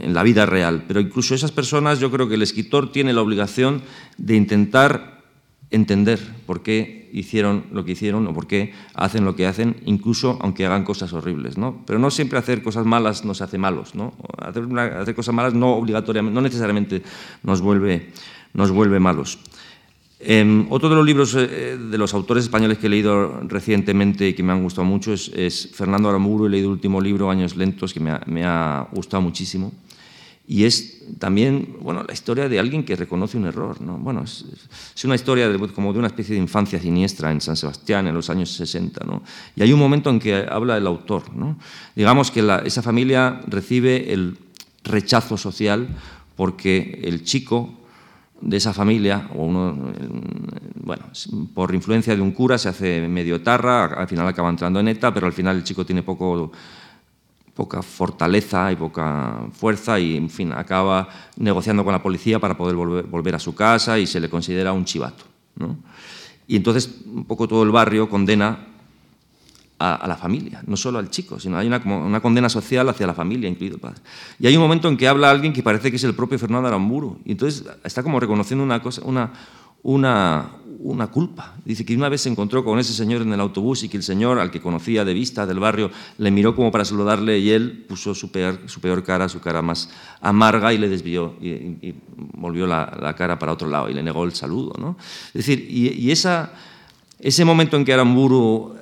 [0.00, 3.22] en la vida real, pero incluso esas personas yo creo que el escritor tiene la
[3.22, 3.82] obligación
[4.18, 5.22] de intentar
[5.70, 10.38] entender por qué hicieron lo que hicieron o por qué hacen lo que hacen, incluso
[10.40, 11.58] aunque hagan cosas horribles.
[11.58, 11.82] ¿no?
[11.86, 13.94] Pero no siempre hacer cosas malas nos hace malos.
[13.94, 14.14] ¿no?
[14.38, 17.02] Hacer, hacer cosas malas no obligatoriamente, no necesariamente
[17.42, 18.10] nos vuelve,
[18.54, 19.38] nos vuelve malos.
[20.24, 24.34] Em, otro de los libros eh, de los autores españoles que he leído recientemente y
[24.34, 26.46] que me han gustado mucho es, Fernando Aramburu.
[26.46, 29.72] He leído el último libro, Años Lentos, que me me ha gustado muchísimo.
[30.46, 33.80] Y es también bueno, la historia de alguien que reconoce un error.
[33.80, 33.96] ¿no?
[33.98, 34.44] Bueno, es,
[35.04, 38.28] una historia de, como de una especie de infancia siniestra en San Sebastián en los
[38.28, 39.04] años 60.
[39.06, 39.22] ¿no?
[39.56, 41.34] Y hay un momento en que habla el autor.
[41.34, 41.58] ¿no?
[41.94, 44.36] Digamos que esa familia recibe el
[44.84, 45.88] rechazo social
[46.36, 47.81] porque el chico
[48.42, 49.92] de esa familia, o uno,
[50.82, 51.04] bueno,
[51.54, 55.14] por influencia de un cura se hace medio tarra, al final acaba entrando en ETA,
[55.14, 56.52] pero al final el chico tiene poco
[57.54, 62.74] poca fortaleza y poca fuerza y, en fin, acaba negociando con la policía para poder
[62.76, 65.24] volver, a su casa y se le considera un chivato.
[66.46, 68.71] Y entonces un poco todo el barrio condena
[69.82, 73.14] a, la familia, no solo al chico, sino hay una, una, condena social hacia la
[73.14, 74.00] familia, incluido el padre.
[74.38, 76.68] Y hay un momento en que habla alguien que parece que es el propio Fernando
[76.68, 79.32] Aramburu, y entonces está como reconociendo una cosa, una,
[79.82, 81.56] una, una culpa.
[81.64, 84.04] Dice que una vez se encontró con ese señor en el autobús y que el
[84.04, 87.84] señor, al que conocía de vista del barrio, le miró como para saludarle y él
[87.88, 91.94] puso su peor, su peor cara, su cara más amarga y le desvió y,
[92.34, 94.74] volvió la, cara para otro lado y le negó el saludo.
[94.78, 94.96] ¿no?
[95.28, 96.52] Es decir, y, esa,
[97.18, 98.76] ese momento en que Aramburu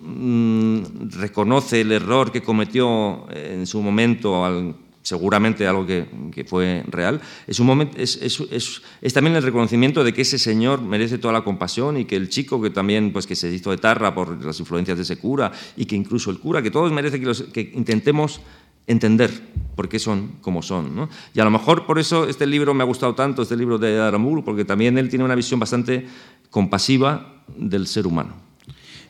[0.00, 4.44] mm, reconoce el error que cometió en su momento
[5.08, 11.32] seguramente algo que, fue real, es, también el reconocimiento de que ese señor merece toda
[11.32, 14.44] la compasión y que el chico que también pues, que se hizo de tarra por
[14.44, 18.40] las influencias de ese cura y que incluso el cura, que todos merecen que, intentemos
[18.86, 19.30] entender
[19.74, 21.08] por qué son como son.
[21.34, 24.00] Y a lo mejor por eso este libro me ha gustado tanto, este libro de
[24.00, 26.06] Aramburu, porque también él tiene una visión bastante
[26.50, 28.47] compasiva del ser humano.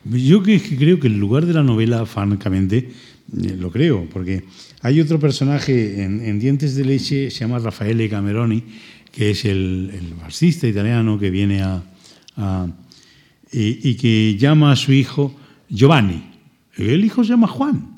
[0.05, 4.44] Yo creo que el lugar de la novela, francamente, eh, lo creo, porque
[4.80, 8.62] hay otro personaje en, Dientes de Leche, se llama Raffaele Cameroni,
[9.12, 11.82] que es el, fascista italiano que viene a,
[13.53, 15.34] y, que llama a su hijo
[15.68, 16.22] Giovanni.
[16.76, 17.94] El hijo se llama Juan.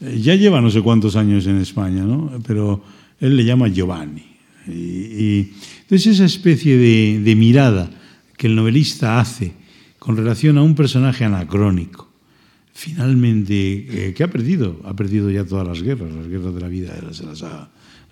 [0.00, 2.32] Eh, ya lleva no sé cuántos años en España, ¿no?
[2.46, 2.82] pero
[3.20, 4.24] él le llama Giovanni.
[4.66, 7.90] Entonces esa especie de mirada
[8.36, 9.52] que el novelista hace
[10.04, 12.06] con relación a un personaje anacrónico,
[12.74, 16.68] finalmente, eh, que ha perdido, ha perdido ya todas las guerras, las guerras de la
[16.68, 17.70] vida, se las ha,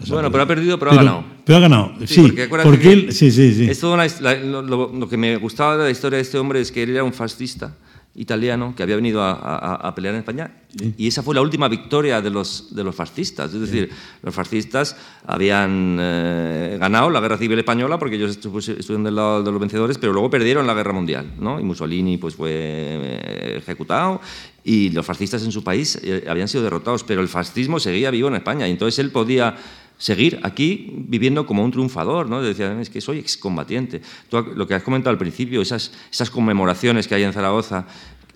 [0.09, 1.25] bueno, pero ha perdido, pero, ha ganado.
[1.45, 2.33] Pero ha ganado, sí.
[2.63, 3.69] porque, él, sí, sí, sí.
[3.69, 7.05] Es lo, que me gustaba de la historia de este hombre es que él era
[7.05, 7.77] un fascista
[8.15, 10.51] italiano que había venido a, pelear en España.
[10.97, 13.53] Y esa fue la última victoria de los, de los fascistas.
[13.53, 13.91] Es decir,
[14.23, 14.97] los fascistas
[15.27, 19.99] habían eh, ganado la guerra civil española porque ellos estuvieron del lado de los vencedores,
[19.99, 21.59] pero luego perdieron la guerra mundial ¿no?
[21.59, 24.21] y Mussolini pues, fue eh, ejecutado.
[24.65, 28.29] Y los fascistas en su país eh, habían sido derrotados, pero el fascismo seguía vivo
[28.29, 28.69] en España.
[28.69, 29.57] Y entonces él podía
[30.03, 32.43] seguir aquí viviendo como un triunfador, ¿no?
[32.43, 34.03] Decía, es que soy excombatiente.
[34.33, 35.93] lo que has comentado al principio, esas,
[36.33, 37.87] conmemoraciones que hay en Zaragoza,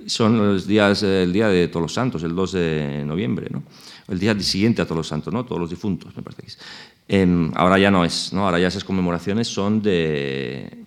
[0.06, 3.64] son los días, el día de Todos los Santos, el 2 de noviembre, ¿no?
[4.06, 5.44] El día siguiente a Todos los Santos, ¿no?
[5.44, 6.58] Todos los difuntos, me parece que es.
[7.08, 8.44] Em, ahora ya no es, ¿no?
[8.44, 10.85] Ahora ya esas conmemoraciones son de,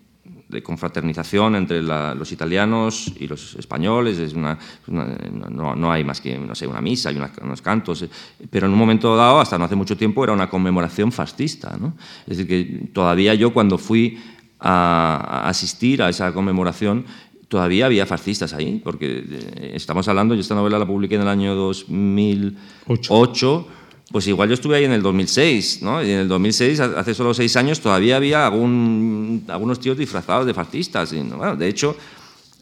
[0.50, 4.18] de confraternización entre los italianos y los españoles.
[4.18, 8.04] Es una, no, hay más que no sé, una misa y unos cantos,
[8.50, 11.78] pero en un momento dado, hasta no hace mucho tiempo, era una conmemoración fascista.
[11.80, 11.94] ¿no?
[12.26, 14.18] Es decir, que todavía yo cuando fui
[14.60, 17.06] a, asistir a esa conmemoración,
[17.48, 21.28] todavía había fascistas ahí, porque eh, estamos hablando, yo esta novela la publiqué en el
[21.28, 23.68] año 2008.
[24.12, 26.04] Pues igual yo estuve ahí en el 2006, ¿no?
[26.04, 30.54] Y en el 2006, hace solo seis años, todavía había algún, algunos tíos disfrazados de
[30.54, 31.14] fascistas.
[31.14, 31.96] Y, bueno, de hecho,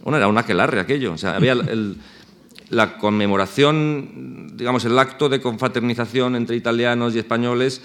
[0.03, 1.13] bueno, era un aquelarre aquello.
[1.13, 1.55] O sea, había
[2.69, 7.81] la conmemoración, digamos, el acto de confraternización entre italianos y españoles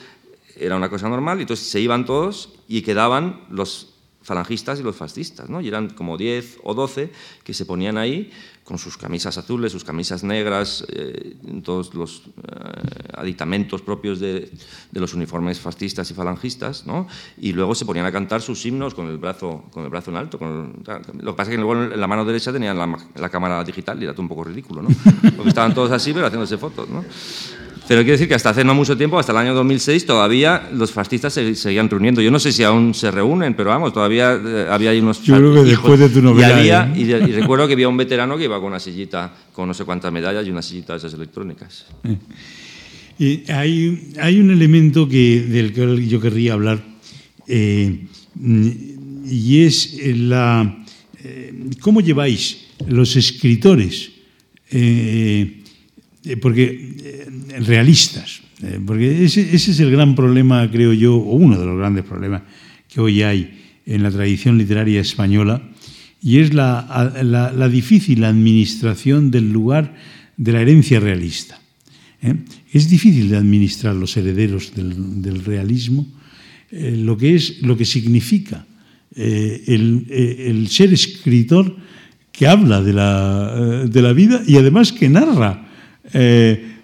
[0.56, 3.91] era una cosa normal, y entonces se iban todos y quedaban los
[4.22, 5.60] falangistas y los fascistas, ¿no?
[5.60, 7.10] Y eran como 10 o 12
[7.44, 8.30] que se ponían ahí
[8.64, 14.50] con sus camisas azules, sus camisas negras, eh, todos los eh, aditamentos propios de,
[14.92, 17.08] los uniformes fascistas y falangistas, ¿no?
[17.38, 20.16] Y luego se ponían a cantar sus himnos con el brazo, con el brazo en
[20.16, 20.38] alto.
[20.40, 24.00] lo que pasa es que luego en la mano derecha tenían la, la cámara digital
[24.00, 24.88] y era todo un poco ridículo, ¿no?
[25.36, 27.04] Porque estaban todos así, pero haciéndose fotos, ¿no?
[27.88, 30.92] Pero quiero decir que hasta hace no mucho tiempo, hasta el año 2006, todavía los
[30.92, 32.22] fascistas se seguían reuniendo.
[32.22, 35.22] Yo no sé si aún se reúnen, pero vamos, todavía eh, había ahí unos...
[35.22, 36.92] Yo creo que después de tu novela...
[36.94, 37.00] ¿eh?
[37.00, 40.12] Y, recuerdo que había un veterano que iba con una silla con no sé cuántas
[40.12, 41.86] medallas y una sillita de esas electrónicas.
[42.04, 42.16] Eh,
[43.18, 46.82] y hay, hay un elemento que, del que yo querría hablar,
[47.46, 47.98] y
[49.64, 50.84] es la...
[51.80, 54.10] ¿Cómo lleváis los escritores?
[56.40, 57.30] porque
[57.60, 62.04] realistas, eh, porque ese, es el gran problema, creo yo, o uno de los grandes
[62.04, 62.42] problemas
[62.88, 65.62] que hoy hay en la tradición literaria española,
[66.22, 69.96] y es la, difícil administración del lugar
[70.36, 71.60] de la herencia realista.
[72.22, 72.36] ¿eh?
[72.72, 76.06] Es difícil de administrar los herederos del, realismo,
[76.70, 78.66] eh, lo, que es, lo que significa
[79.14, 81.76] el, ser escritor
[82.30, 85.68] que habla de la, de la, vida y además que narra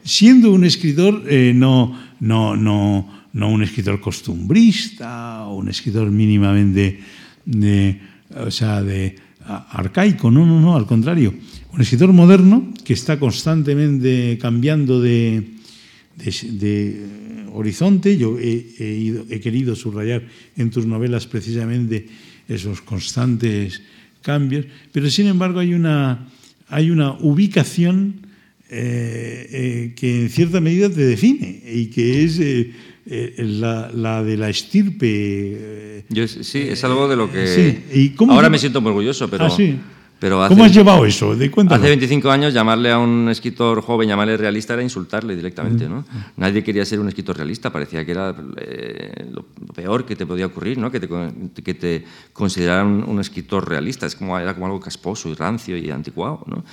[0.05, 7.01] siendo un escritor eh, no, no, no, no un escritor costumbrista o un escritor mínimamente
[7.45, 8.01] de,
[8.35, 9.17] o sea, de
[9.49, 11.35] arcaico, no, no, no, al contrario,
[11.73, 15.55] un escritor moderno que está constantemente cambiando de,
[16.17, 17.07] de,
[17.53, 18.19] horizonte.
[18.19, 20.23] Yo he, he, querido subrayar
[20.57, 22.07] en tus novelas precisamente
[22.49, 23.83] esos constantes
[24.23, 26.29] cambios, pero sin embargo hay una,
[26.69, 28.28] hay una ubicación
[28.71, 32.75] eh, eh, que en cierta medida te define y que es eh,
[33.39, 36.05] la, de la estirpe.
[36.27, 37.83] sí, es algo de lo que
[38.29, 39.47] ahora me siento muy orgulloso, pero...
[39.47, 39.57] Ah,
[40.21, 41.37] pero ¿Cómo has llevado eso?
[41.37, 45.89] De hace 25 años llamarle a un escritor joven, llamarle realista, era insultarle directamente.
[45.89, 46.05] ¿no?
[46.37, 50.77] Nadie quería ser un escritor realista, parecía que era lo peor que te podía ocurrir,
[50.77, 50.91] ¿no?
[50.91, 51.09] que, te,
[51.63, 54.07] que te consideraran un escritor realista.
[54.07, 56.43] Es como, era como algo casposo y rancio y anticuado.
[56.47, 56.65] ¿no?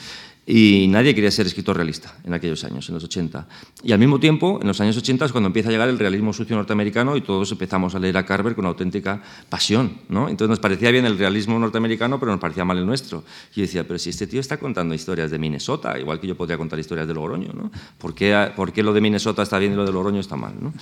[0.47, 3.47] Y nadie quería ser escritor realista en aquellos años, en los 80.
[3.83, 6.33] Y al mismo tiempo, en los años 80 es cuando empieza a llegar el realismo
[6.33, 9.97] sucio norteamericano y todos empezamos a leer a Carver con auténtica pasión.
[10.07, 10.29] ¿no?
[10.29, 13.23] Entonces nos parecía bien el realismo norteamericano, pero nos parecía mal el nuestro.
[13.53, 16.35] Y yo decía, pero si este tío está contando historias de Minnesota, igual que yo
[16.35, 17.71] podría contar historias de Logroño, ¿no?
[17.97, 20.53] ¿Por qué, por qué lo de Minnesota está bien y lo de Logroño está mal?
[20.59, 20.73] ¿no?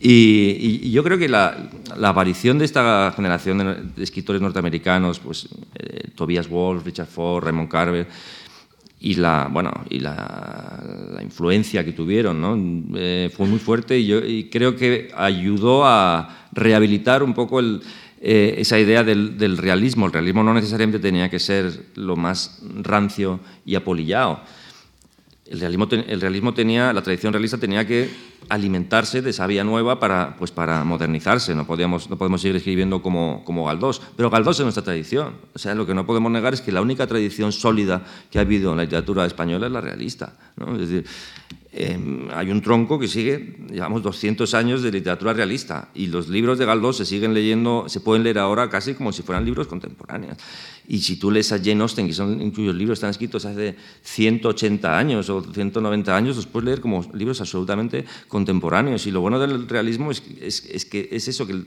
[0.00, 6.10] Y, yo creo que la, la, aparición de esta generación de escritores norteamericanos, pues eh,
[6.14, 8.06] Tobias Wolff, Richard Ford, Raymond Carver,
[9.00, 12.56] y la, bueno, y la, influencia que tuvieron ¿no?
[12.96, 14.20] Eh, fue muy fuerte y, yo,
[14.50, 17.82] creo que ayudó a rehabilitar un poco el,
[18.20, 20.06] eh, esa idea del, del, realismo.
[20.06, 24.40] El realismo no necesariamente tenía que ser lo más rancio y apolillado
[25.50, 28.10] el realismo, el realismo tenía, la tradición realista tenía que
[28.48, 31.54] alimentarse de esa vía nueva para, pues para modernizarse.
[31.54, 34.00] No, podíamos, no podemos seguir escribiendo como, como Galdós.
[34.16, 35.34] Pero Galdós es nuestra tradición.
[35.54, 38.42] O sea, lo que no podemos negar es que la única tradición sólida que ha
[38.42, 40.34] habido en la literatura española es la realista.
[40.56, 40.74] ¿no?
[40.74, 41.04] Es decir,
[41.70, 46.58] Em, hay un tronco que sigue, llevamos 200 años de literatura realista y los libros
[46.58, 50.38] de Galdós se siguen leyendo, se pueden leer ahora casi como si fueran libros contemporáneos.
[50.90, 54.98] Y si tú lees a Jane Austen, que son, cuyos libros están escritos hace 180
[54.98, 59.06] años o 190 años, los puedes leer como libros absolutamente contemporáneos.
[59.06, 61.62] Y lo bueno del realismo es, es, que es eso, que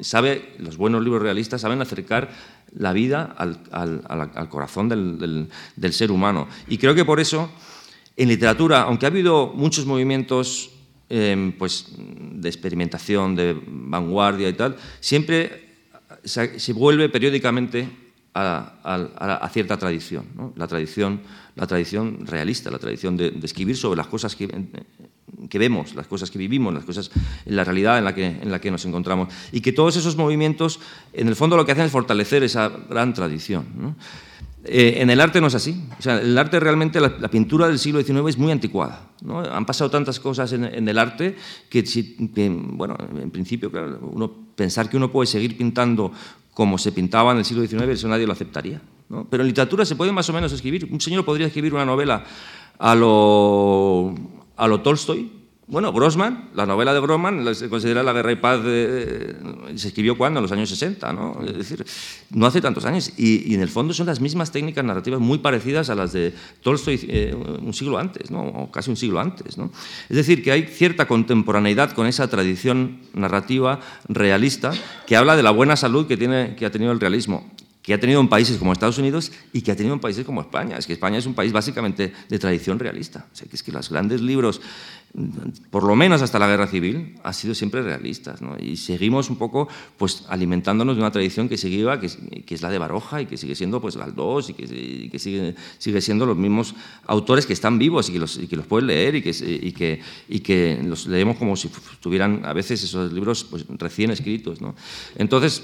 [0.00, 2.30] sabe, los buenos libros realistas saben acercar
[2.72, 6.46] la vida al, al, al corazón del, del, ser humano.
[6.68, 7.50] Y creo que por eso
[8.16, 10.70] en literatura, aunque ha habido muchos movimientos
[11.08, 15.66] em, pues, de experimentación, de vanguardia y tal, siempre
[16.24, 18.05] se, vuelve periódicamente
[18.36, 20.26] a, cierta tradición,
[20.56, 21.20] la tradición,
[21.54, 24.48] la tradición realista, la tradición de, escribir sobre las cosas que,
[25.58, 27.10] vemos, las cosas que vivimos, las cosas
[27.46, 30.80] la realidad en la, que, en la que nos encontramos, y que todos esos movimientos,
[31.12, 33.96] en el fondo, lo que hacen es fortalecer esa gran tradición.
[34.68, 35.84] Eh, en el arte no es así.
[35.98, 39.08] O sea, el arte realmente, la, pintura del siglo XIX es muy anticuada.
[39.52, 41.36] Han pasado tantas cosas en, el arte
[41.70, 41.84] que,
[42.50, 43.70] bueno, en principio,
[44.56, 46.12] pensar que uno puede seguir pintando
[46.56, 48.80] como se pintaba en el siglo XIX, eso nadie lo aceptaría.
[49.10, 49.26] ¿no?
[49.28, 50.88] Pero en literatura se puede más o menos escribir.
[50.90, 52.24] Un señor podría escribir una novela
[52.78, 54.14] a lo,
[54.56, 55.30] a lo Tolstoy,
[55.68, 59.34] bueno, Grossman, la novela de Grossman se considera la guerra y paz, de,
[59.74, 61.40] se escribió cuando, en los años 60, ¿no?
[61.44, 61.84] Es decir,
[62.30, 63.12] no hace tantos años.
[63.16, 67.00] Y, en el fondo son las mismas técnicas narrativas muy parecidas a las de Tolstoy
[67.08, 68.42] eh, un siglo antes, ¿no?
[68.42, 69.72] O casi un siglo antes, ¿no?
[70.08, 74.70] Es decir, que hay cierta contemporaneidad con esa tradición narrativa realista
[75.04, 77.50] que habla de la buena salud que, tiene, que ha tenido el realismo
[77.86, 80.40] que ha tenido en países como Estados Unidos y que ha tenido en países como
[80.40, 80.76] España.
[80.76, 83.26] Es que España es un país básicamente de tradición realista.
[83.32, 84.60] O sea, que es que los grandes libros
[85.70, 88.40] por lo menos hasta la guerra civil, ha sido siempre realistas.
[88.60, 92.70] Y seguimos un poco pues, alimentándonos de una tradición que sigue, que, que es la
[92.70, 96.36] de Baroja y que sigue siendo pues, Galdós y que, que sigue, sigue, siendo los
[96.36, 96.74] mismos
[97.06, 100.86] autores que están vivos y que los, y pueden leer y que, y, que, y
[100.86, 104.60] los leemos como si tuvieran a veces esos libros pues, recién escritos.
[104.60, 104.74] ¿no?
[105.16, 105.62] Entonces,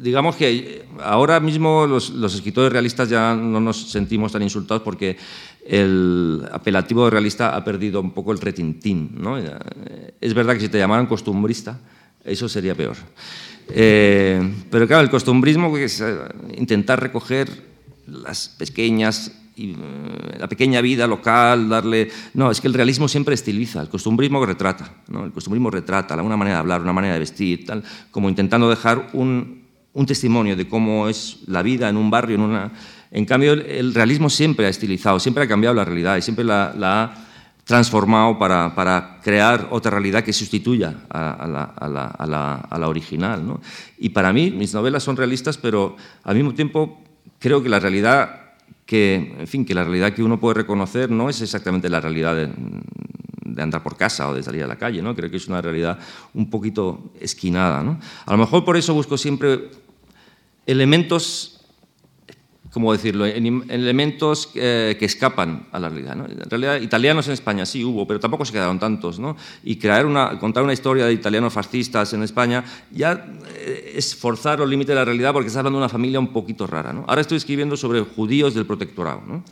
[0.00, 5.16] digamos que ahora mismo los, escritores realistas ya no nos sentimos tan insultados porque
[5.66, 9.10] el apelativo de realista ha perdido un poco el retintín.
[9.14, 9.36] ¿no?
[10.20, 11.80] Es verdad que si te llamaran costumbrista,
[12.24, 12.96] eso sería peor.
[13.68, 14.40] Eh,
[14.70, 16.16] pero claro, el costumbrismo es eh,
[16.56, 17.48] intentar recoger
[18.06, 22.10] las pequeñas eh, la pequeña vida local, darle...
[22.34, 25.24] No, es que el realismo siempre estiliza, el costumbrismo retrata, ¿no?
[25.24, 29.08] el costumbrismo retrata una manera de hablar, una manera de vestir, tal, como intentando dejar
[29.12, 32.72] un, un testimonio de cómo es la vida en un barrio, en una
[33.10, 36.72] en cambio, el realismo siempre ha estilizado, siempre ha cambiado la realidad y siempre la,
[36.82, 37.14] ha
[37.64, 43.42] transformado para, crear otra realidad que sustituya a, la, original.
[43.98, 47.02] Y para mí, mis novelas son realistas, pero al mismo tiempo
[47.38, 48.45] creo que la realidad
[48.86, 52.36] que, en fin, que la realidad que uno puede reconocer no es exactamente la realidad
[52.36, 52.50] de,
[53.60, 55.14] andar por casa o de salir a la calle, ¿no?
[55.14, 55.98] Creo que es una realidad
[56.34, 57.80] un poquito esquinada,
[58.26, 59.70] A lo mejor por eso busco siempre
[60.66, 61.55] elementos
[62.76, 66.12] ¿cómo decirlo?, en, elementos eh, que escapan a la realidad.
[66.12, 69.18] En realidad, italianos en España sí hubo, pero tampoco se quedaron tantos.
[69.18, 69.34] ¿no?
[69.64, 74.58] Y crear una, contar una historia de italianos fascistas en España ya eh, es forzar
[74.58, 76.92] los límites de la realidad porque estás hablando de una familia un poquito rara.
[76.92, 77.06] ¿no?
[77.08, 79.22] Ahora estoy escribiendo sobre judíos del protectorado.
[79.26, 79.42] ¿no?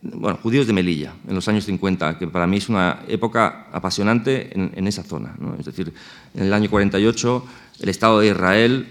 [0.00, 4.58] Bueno, judíos de Melilla, en los años 50, que para mí es una época apasionante
[4.58, 5.34] en, en esa zona.
[5.38, 5.54] ¿no?
[5.58, 5.92] Es decir,
[6.34, 7.44] en el año 48,
[7.80, 8.86] el Estado de Israel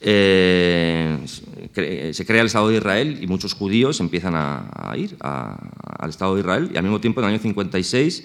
[0.00, 6.34] eh, se crea el Estado de Israel y muchos judíos empiezan a, ir al Estado
[6.34, 8.24] de Israel y al mismo tiempo en el año 56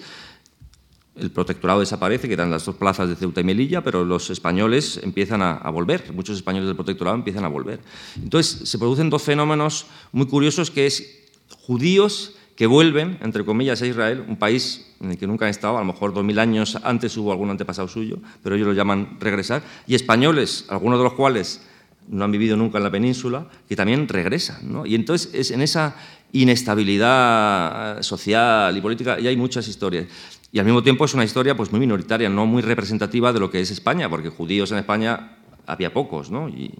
[1.16, 5.40] el protectorado desaparece, quedan las dos plazas de Ceuta y Melilla, pero los españoles empiezan
[5.42, 7.80] a, volver, muchos españoles del protectorado empiezan a volver.
[8.22, 11.24] Entonces se producen dos fenómenos muy curiosos que es
[11.66, 15.76] judíos que vuelven, entre comillas, a Israel, un país en el que nunca han estado,
[15.76, 19.18] a lo mejor dos mil años antes hubo algún antepasado suyo, pero ellos lo llaman
[19.20, 21.60] regresar, y españoles, algunos de los cuales
[22.08, 24.72] no han vivido nunca en la península, que también regresan.
[24.72, 24.86] ¿no?
[24.86, 25.96] Y entonces es en esa
[26.32, 30.06] inestabilidad social y política y hay muchas historias.
[30.52, 33.50] Y al mismo tiempo es una historia pues, muy minoritaria, no muy representativa de lo
[33.50, 35.36] que es España, porque judíos en España
[35.66, 36.48] había pocos, ¿no?
[36.48, 36.72] Y,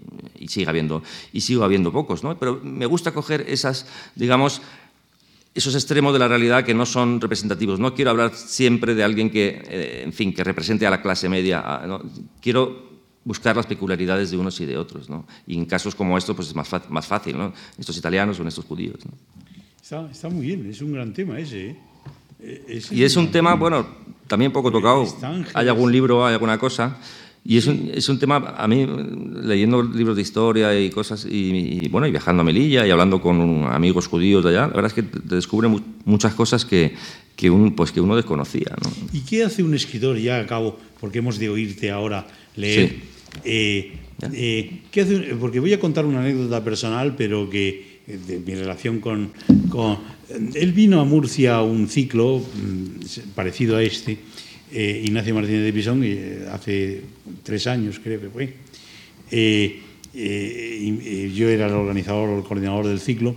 [0.47, 1.03] sigue habiendo,
[1.33, 2.39] y sigue habiendo pocos, ¿no?
[2.39, 4.61] Pero me gusta coger esas, digamos,
[5.57, 7.79] esos extremos de la realidad que no son representativos.
[7.79, 11.27] No quiero hablar siempre de alguien que, eh, en fin, que represente a la clase
[11.27, 11.81] media.
[11.87, 12.03] ¿no?
[12.39, 12.85] Quiero
[13.23, 15.09] buscar las peculiaridades de unos y de otros.
[15.09, 15.25] ¿no?
[15.47, 17.53] Y en casos como estos, pues es más, más fácil, ¿no?
[17.75, 19.03] estos italianos o estos judíos.
[19.03, 19.13] ¿no?
[19.81, 21.69] Está, está, muy bien, es un gran tema ese.
[21.69, 21.79] ¿eh?
[22.39, 23.87] eh y es un tema, bueno,
[24.27, 25.07] también poco tocado.
[25.55, 26.97] Hay algún libro, hay alguna cosa.
[27.43, 28.85] Y es un, es un, tema, a mí,
[29.41, 33.63] leyendo libros de historia y cosas, y, bueno, y viajando a Melilla y hablando con
[33.71, 35.69] amigos judíos de allá, la verdad es que te descubre
[36.03, 36.93] muchas cosas que,
[37.37, 38.75] que, un, pues que uno desconocía.
[38.83, 38.91] ¿no?
[39.13, 42.27] ¿Y qué hace un escritor, ya acabo, porque hemos de oírte ahora
[42.57, 42.95] leer?
[43.45, 43.93] Eh,
[44.33, 48.99] eh, ¿qué hace, porque voy a contar una anécdota personal, pero que de mi relación
[48.99, 49.31] con,
[49.69, 49.99] con,
[50.53, 54.17] Él vino a Murcia a un ciclo mm, parecido a este,
[54.71, 56.03] eh, Ignacio Martínez de Pisón,
[56.51, 57.01] hace
[57.43, 58.53] tres años creo que fue.
[59.31, 59.81] Eh,
[60.19, 63.35] eh, yo era el organizador o el coordinador del ciclo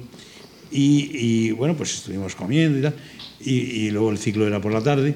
[0.70, 2.94] y, bueno, pues estuvimos comiendo y tal,
[3.40, 5.14] y, luego el ciclo era por la tarde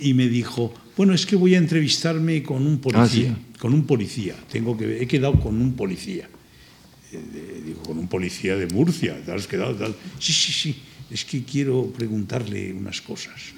[0.00, 3.86] y me dijo, bueno, es que voy a entrevistarme con un policía, Ah, con un
[3.86, 6.28] policía, tengo que, he quedado con un policía.
[7.12, 9.74] Eh, digo, con un policía de Murcia, ¿te has quedado?
[9.74, 9.94] Tal?
[10.18, 10.76] Sí, sí, sí,
[11.10, 13.54] es que quiero preguntarle unas cosas.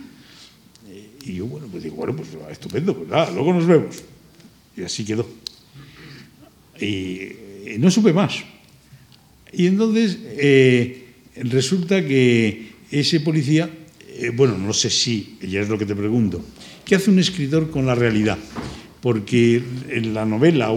[1.21, 4.03] Eh, y yo, bueno, pues digo, bueno, pues estupendo, pues nada, luego nos vemos.
[4.77, 5.27] Y así quedó.
[6.81, 6.85] Y,
[7.75, 8.35] y no supe más.
[9.53, 11.05] Y entonces eh,
[11.37, 13.69] resulta que ese policía,
[14.09, 16.45] eh, bueno, no sé si, ya es lo que te pregunto,
[16.85, 18.39] ¿qué hace un escritor con la realidad?
[19.01, 20.71] Porque en la novela,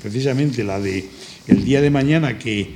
[0.00, 1.04] precisamente la de
[1.46, 2.70] El día de mañana, que,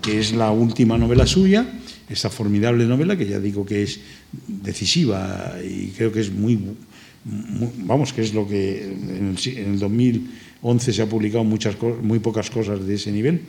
[0.00, 4.00] que es la última novela suya, esa formidable novela que ya digo que es
[4.46, 9.56] decisiva y creo que es muy, muy- vamos, que es lo que en el, si-
[9.56, 13.40] en el 2011 se ha publicado muchas muy pocas cosas de ese nivel,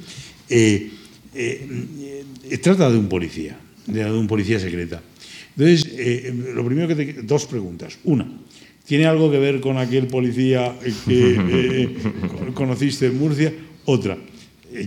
[0.49, 0.89] eh,
[1.33, 1.67] eh,
[2.49, 5.01] eh, trata de un policía, de, un policía secreta.
[5.57, 7.97] Entonces, eh, lo primero que te, dos preguntas.
[8.03, 8.27] Una,
[8.85, 10.75] ¿tiene algo que ver con aquel policía
[11.05, 11.95] que
[12.53, 13.53] conociste en Murcia?
[13.85, 14.17] Otra,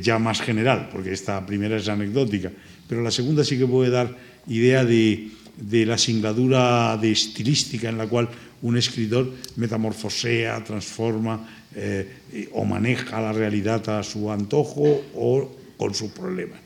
[0.03, 2.51] ya más general, porque esta primera es anecdótica,
[2.89, 4.17] pero la segunda sí que puede dar
[4.47, 8.29] idea de, de la singladura de estilística en la cual
[8.63, 16.11] un escritor metamorfosea, transforma eh, o maneja la realidad a su antojo o con sus
[16.11, 16.59] problemas.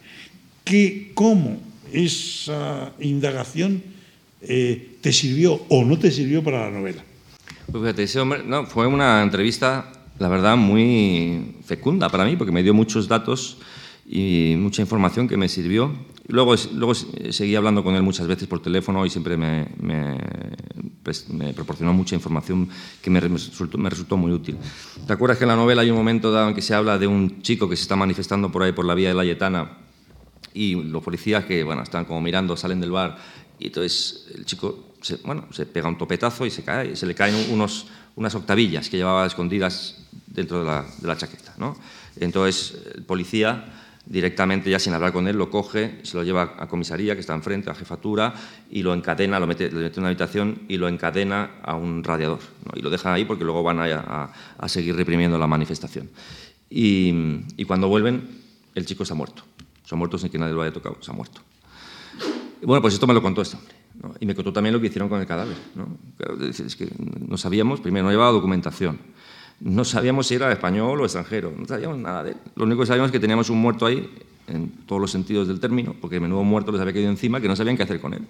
[0.65, 1.61] ¿Qué, ¿Cómo
[1.93, 3.83] esa indagación
[4.41, 7.05] eh, te sirvió o no te sirvió para la novela?
[7.71, 12.53] Pues fíjate, ese hombre, no, fue una entrevista, la verdad, muy fecunda para mí, porque
[12.53, 13.59] me dio muchos datos
[14.07, 15.93] y mucha información que me sirvió.
[16.29, 20.17] Luego, luego seguí hablando con él muchas veces por teléfono y siempre me, me,
[21.03, 22.69] pues, me proporcionó mucha información
[23.03, 24.57] que me resultó, me resultó, muy útil.
[25.07, 27.09] ¿Te acuerdas que en la novela hay un momento dado en que se habla de
[27.09, 29.79] un chico que se está manifestando por ahí por la vía de la Yetana
[30.55, 33.19] y los policías que bueno, están como mirando, salen del bar
[33.59, 37.07] y entonces el chico se, bueno, se pega un topetazo y se cae, y se
[37.07, 41.55] le caen unos, unas octavillas que llevaba escondidas dentro de la, de la chaqueta.
[41.59, 41.77] ¿no?
[42.17, 46.67] Entonces el policía directamente, ya sin hablar con él, lo coge, se lo lleva a
[46.67, 48.35] comisaría, que está enfrente, a jefatura,
[48.71, 52.03] y lo encadena, lo mete, lo mete en una habitación y lo encadena a un
[52.03, 52.41] radiador.
[52.75, 56.11] Y lo dejan ahí porque luego van a, a, seguir reprimiendo la manifestación.
[56.69, 57.13] Y,
[57.57, 58.29] y, cuando vuelven,
[58.75, 59.45] el chico está muerto.
[59.85, 61.41] Se ha muerto sin que nadie lo haya tocado, se ha muerto.
[62.63, 63.75] Bueno, pues esto me lo contó este hombre.
[64.21, 65.57] Y me contó también lo que hicieron con el cadáver.
[65.75, 65.99] ¿no?
[66.49, 68.99] Es que no sabíamos, primero, no llevaba documentación.
[69.65, 72.37] No sabíamos si era español o extranjero, no sabíamos nada de él.
[72.57, 74.11] Lo único que sabíamos es que teníamos un muerto ahí,
[74.49, 77.55] en todos los sentidos del término, porque menudo muerto les había caído encima, que no
[77.55, 78.27] sabían qué hacer con él.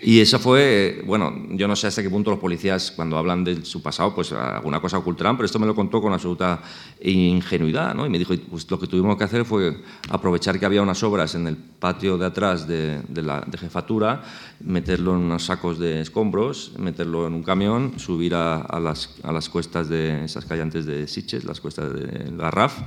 [0.00, 3.64] Y eso fue, bueno, yo no sé hasta qué punto los policías, cuando hablan de
[3.64, 6.62] su pasado, pues alguna cosa ocultarán, pero esto me lo contó con absoluta
[7.02, 8.06] ingenuidad, ¿no?
[8.06, 11.34] Y me dijo, pues lo que tuvimos que hacer fue aprovechar que había unas obras
[11.34, 14.22] en el patio de atrás de, la de jefatura,
[14.60, 19.32] meterlo en unos sacos de escombros, meterlo en un camión, subir a, a, las, a
[19.32, 22.82] las cuestas de esas callantes de Siches, las cuestas de Garraf,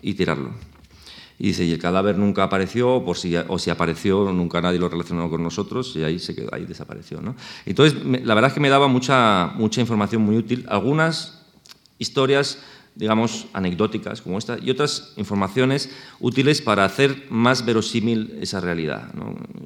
[0.00, 0.52] y tirarlo.
[1.38, 4.88] Y dice, y el cadáver nunca apareció, por si, o si apareció, nunca nadie lo
[4.88, 7.20] relacionó con nosotros, y ahí se quedó, ahí desapareció.
[7.20, 7.36] ¿no?
[7.64, 10.66] Entonces, la verdad es que me daba mucha, mucha información muy útil.
[10.68, 11.46] Algunas
[11.98, 12.58] historias,
[12.96, 19.12] digamos, anecdóticas como esta, y otras informaciones útiles para hacer más verosímil esa realidad,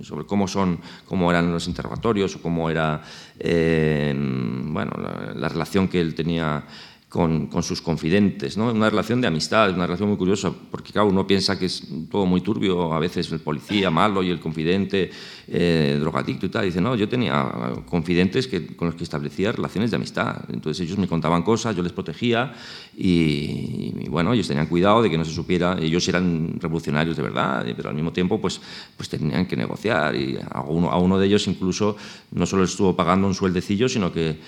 [0.02, 3.02] sobre cómo son, cómo eran los interrogatorios, o cómo era
[3.38, 4.92] eh, bueno,
[5.34, 6.64] la relación que él tenía
[7.12, 8.72] con, con, sus confidentes, ¿no?
[8.72, 12.24] una relación de amistad, una relación muy curiosa, porque claro, uno piensa que es todo
[12.24, 15.10] muy turbio, a veces el policía malo y el confidente
[15.46, 17.52] eh, drogadicto y tal, dice, no, yo tenía
[17.84, 21.82] confidentes que, con los que establecía relaciones de amistad, entonces ellos me contaban cosas, yo
[21.82, 22.54] les protegía
[22.96, 27.22] y, y bueno, ellos tenían cuidado de que no se supiera, ellos eran revolucionarios de
[27.24, 28.58] verdad, pero al mismo tiempo pues,
[28.96, 31.94] pues tenían que negociar y a uno, a uno de ellos incluso
[32.30, 34.38] no solo estuvo pagando un sueldecillo, sino que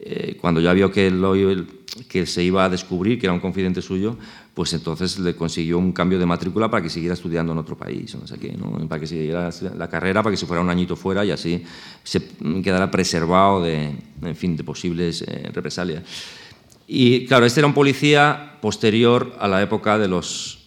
[0.00, 1.12] eh, cuando ya vio que,
[2.08, 4.16] que se iba a descubrir que era un confidente suyo,
[4.54, 8.14] pues entonces le consiguió un cambio de matrícula para que siguiera estudiando en otro país,
[8.14, 8.70] no sé qué, ¿no?
[8.88, 11.62] para que siguiera la carrera, para que se fuera un añito fuera y así
[12.02, 12.22] se
[12.62, 13.92] quedara preservado de,
[14.22, 16.02] en fin, de posibles eh, represalias.
[16.86, 20.60] Y claro, este era un policía posterior a la época de los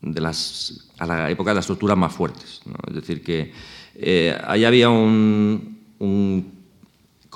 [0.00, 2.74] de las a la época de las torturas más fuertes, ¿no?
[2.88, 3.52] es decir que
[3.96, 6.55] eh, ahí había un, un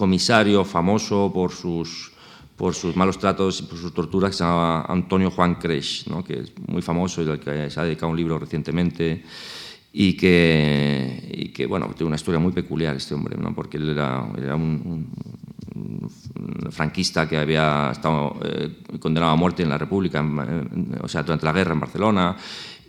[0.00, 2.10] comisario famoso por sus,
[2.56, 6.40] por sus malos tratos y por sus torturas que se llamaba Antonio Juan Cresch, que
[6.40, 9.22] es muy famoso y al que se ha dedicado un libro recientemente
[9.92, 13.54] y que, y que bueno, tiene una historia muy peculiar este hombre, ¿no?
[13.54, 15.06] porque él era, era un,
[16.70, 20.24] franquista que había estado eh, condenado a muerte en la República,
[21.02, 22.36] o sea, durante la guerra en Barcelona,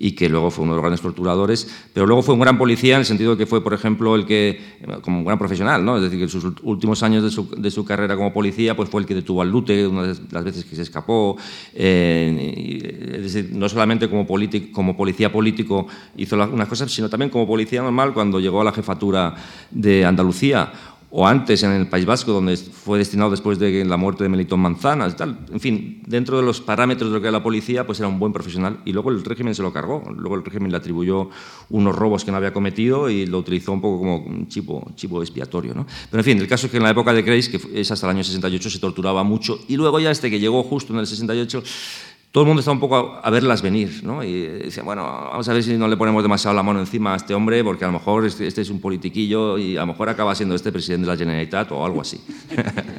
[0.04, 2.96] y que luego fue uno de los grandes torturadores, pero luego fue un gran policía
[2.96, 4.60] en el sentido de que fue, por ejemplo, el que,
[5.04, 5.98] como un gran profesional, ¿no?
[5.98, 9.08] es decir, que en sus últimos años de su, carrera como policía pues fue el
[9.08, 11.38] que detuvo al Lute una de las veces que se escapó,
[11.76, 15.86] eh, es decir, no solamente como, policía político
[16.18, 19.36] hizo unas cosas, sino también como policía normal cuando llegó a la jefatura
[19.70, 20.72] de Andalucía
[21.14, 24.62] o antes en el País Vasco, donde fue destinado después de la muerte de Melitón
[24.62, 25.40] Manzanas, tal.
[25.52, 28.18] En fin, dentro de los parámetros de lo que era la policía, pues era un
[28.18, 28.80] buen profesional.
[28.86, 30.02] Y luego el régimen se lo cargó.
[30.16, 31.30] Luego el régimen le atribuyó
[31.70, 35.22] unos robos que no había cometido y lo utilizó un poco como un chivo, chivo
[35.22, 35.74] expiatorio.
[35.74, 35.86] ¿no?
[36.10, 38.08] Pero en fin, el caso es que en la época de Kreis, que es hasta
[38.08, 39.60] el año 68, se torturaba mucho.
[39.68, 41.62] Y luego ya este que llegó justo en el 68
[42.32, 44.24] todo el mundo está un poco a, verlas venir, ¿no?
[44.24, 47.18] Y dice, bueno, vamos a ver si no le ponemos demasiado la mano encima a
[47.18, 50.08] este hombre, porque a lo mejor este, este, es un politiquillo y a lo mejor
[50.08, 52.22] acaba siendo este presidente de la Generalitat o algo así.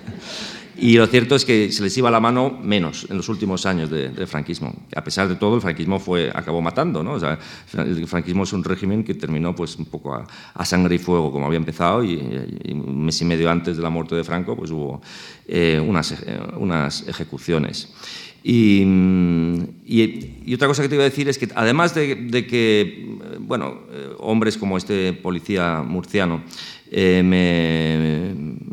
[0.76, 3.88] y lo cierto es que se les iba la mano menos en los últimos años
[3.88, 4.74] del franquismo.
[4.94, 7.12] A pesar de todo, el franquismo fue, acabó matando, ¿no?
[7.12, 7.38] O sea,
[7.72, 11.46] el franquismo es un régimen que terminó pues un poco a, sangre y fuego, como
[11.46, 12.16] había empezado, y,
[12.70, 15.00] un mes y medio antes de la muerte de Franco, pues hubo
[15.48, 17.88] eh, unas, eh, unas ejecuciones.
[18.44, 18.82] Y,
[19.86, 24.10] y, otra cosa que te iba a decir es que además de, que, bueno, eh,
[24.18, 26.42] hombres como este policía murciano
[26.90, 27.22] eh,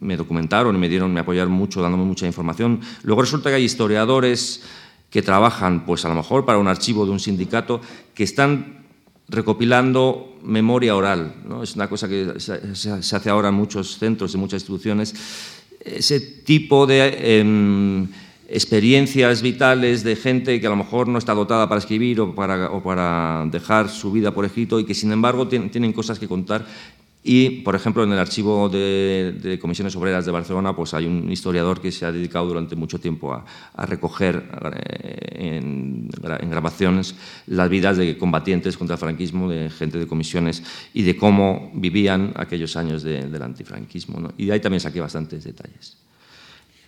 [0.01, 3.63] me, documentaron y me dieron, me apoyaron mucho, dándome mucha información, luego resulta que hay
[3.63, 4.63] historiadores
[5.11, 7.79] que trabajan, pues a lo mejor para un archivo de un sindicato,
[8.13, 8.85] que están
[9.27, 11.35] recopilando memoria oral.
[11.47, 11.61] ¿no?
[11.61, 15.13] Es una cosa que se, hace ahora en muchos centros, en muchas instituciones.
[15.79, 17.39] Ese tipo de...
[17.39, 18.07] Em,
[18.51, 22.71] experiencias vitales de gente que a lo mejor no está dotada para escribir o para,
[22.71, 26.65] o para dejar su vida por escrito y que sin embargo tienen, cosas que contar.
[27.21, 31.81] Y, por ejemplo, en el archivo de, comisiones obreras de Barcelona, pues hay un historiador
[31.81, 36.09] que se ha dedicado durante mucho tiempo a, recoger eh, en,
[36.49, 41.71] grabaciones las vidas de combatientes contra el franquismo, de gente de comisiones y de cómo
[41.75, 44.31] vivían aquellos años del antifranquismo.
[44.37, 45.97] Y de ahí también saqué bastantes detalles.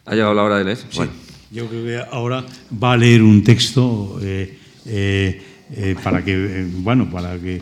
[0.06, 0.80] ¿Ha llegado la hora de leer?
[0.96, 1.12] Bueno.
[1.52, 2.46] Yo creo que ahora
[2.82, 5.42] va a leer un texto eh, eh,
[5.76, 7.62] eh, para que bueno para que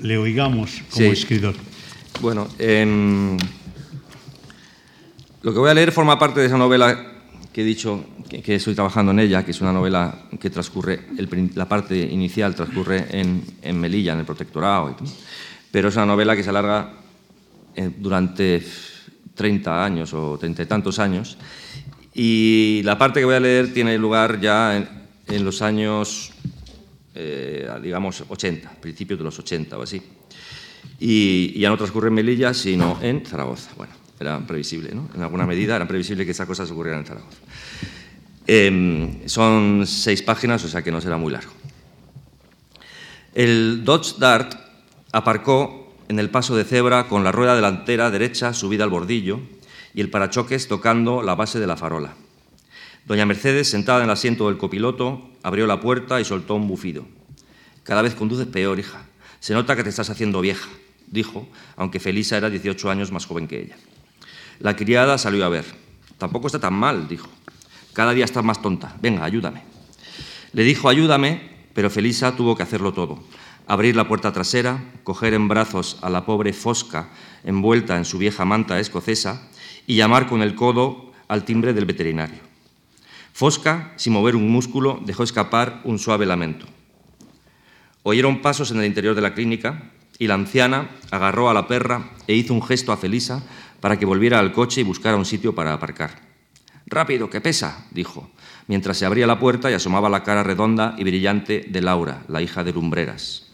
[0.00, 1.54] le oigamos como escritor.
[2.22, 3.36] Bueno, em,
[5.42, 7.12] lo que voy a leer forma parte de esa novela
[7.52, 11.00] que he dicho que, estoy trabajando en ella, que es una novela que transcurre,
[11.54, 14.96] la parte inicial transcurre en, en, Melilla, en el protectorado,
[15.70, 16.90] pero es una novela que se alarga
[17.98, 18.62] durante
[19.34, 21.36] 30 años o treinta y tantos años
[22.18, 24.74] y la parte que voy a leer tiene lugar ya
[25.26, 26.32] en, los años,
[27.14, 30.02] eh, digamos, 80, principios de los 80 o así.
[30.98, 33.70] Y, ya no transcurre en Melilla, sino en Zaragoza.
[33.76, 35.10] Bueno, era previsible, ¿no?
[35.14, 37.38] En alguna medida era previsible que esas cosas ocurrieran en Zaragoza.
[38.46, 41.52] Em, son seis páginas, o sea que no será muy largo.
[43.34, 44.54] El Dodge Dart
[45.12, 49.55] aparcó en el paso de cebra con la rueda delantera derecha subida al bordillo
[49.96, 52.14] y el parachoques tocando la base de la farola.
[53.06, 57.06] Doña Mercedes, sentada en el asiento del copiloto, abrió la puerta y soltó un bufido.
[57.82, 59.06] Cada vez conduces peor, hija.
[59.40, 60.68] Se nota que te estás haciendo vieja,
[61.06, 63.76] dijo, aunque Felisa era 18 años más joven que ella.
[64.58, 65.64] La criada salió a ver.
[66.18, 67.28] Tampoco está tan mal, dijo.
[67.94, 68.94] Cada día estás más tonta.
[69.00, 69.62] Venga, ayúdame.
[70.52, 73.24] Le dijo ayúdame, pero Felisa tuvo que hacerlo todo.
[73.66, 77.08] Abrir la puerta trasera, coger en brazos a la pobre Fosca
[77.44, 79.48] envuelta en su vieja manta escocesa
[79.86, 82.40] y llamar con el codo al timbre del veterinario.
[83.32, 86.66] Fosca, sin mover un músculo, dejó escapar un suave lamento.
[88.02, 92.12] Oyeron pasos en el interior de la clínica y la anciana agarró a la perra
[92.26, 93.42] e hizo un gesto a Felisa
[93.80, 96.22] para que volviera al coche y buscara un sitio para aparcar.
[96.86, 98.30] Rápido, que pesa, dijo,
[98.68, 102.40] mientras se abría la puerta y asomaba la cara redonda y brillante de Laura, la
[102.40, 103.48] hija de Lumbreras.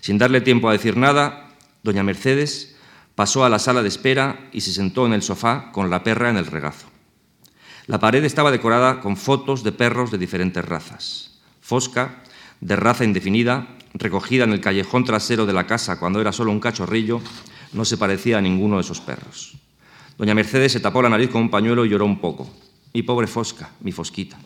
[0.00, 1.50] Sin darle tiempo a decir nada,
[1.82, 2.71] doña Mercedes
[3.14, 6.30] Pasó a la sala de espera y se sentó en el sofá con la perra
[6.30, 6.86] en el regazo.
[7.86, 11.40] La pared estaba decorada con fotos de perros de diferentes razas.
[11.60, 12.22] Fosca,
[12.60, 16.60] de raza indefinida, recogida en el callejón trasero de la casa cuando era solo un
[16.60, 17.20] cachorrillo,
[17.72, 19.54] no se parecía a ninguno de esos perros.
[20.16, 22.48] Doña Mercedes se tapó la nariz con un pañuelo y lloró un poco.
[22.94, 24.38] Mi pobre Fosca, mi Fosquita.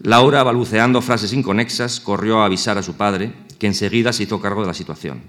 [0.00, 4.62] Laura, balbuceando frases inconexas, corrió a avisar a su padre, que enseguida se hizo cargo
[4.62, 5.22] de la situación.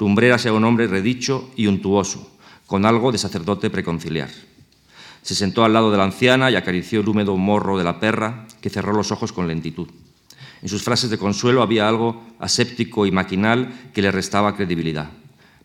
[0.00, 2.32] Lumbreras era un hombre redicho y untuoso,
[2.66, 4.30] con algo de sacerdote preconciliar.
[5.20, 8.46] Se sentó al lado de la anciana y acarició el húmedo morro de la perra,
[8.62, 9.90] que cerró los ojos con lentitud.
[10.62, 15.10] En sus frases de consuelo había algo aséptico y maquinal que le restaba credibilidad.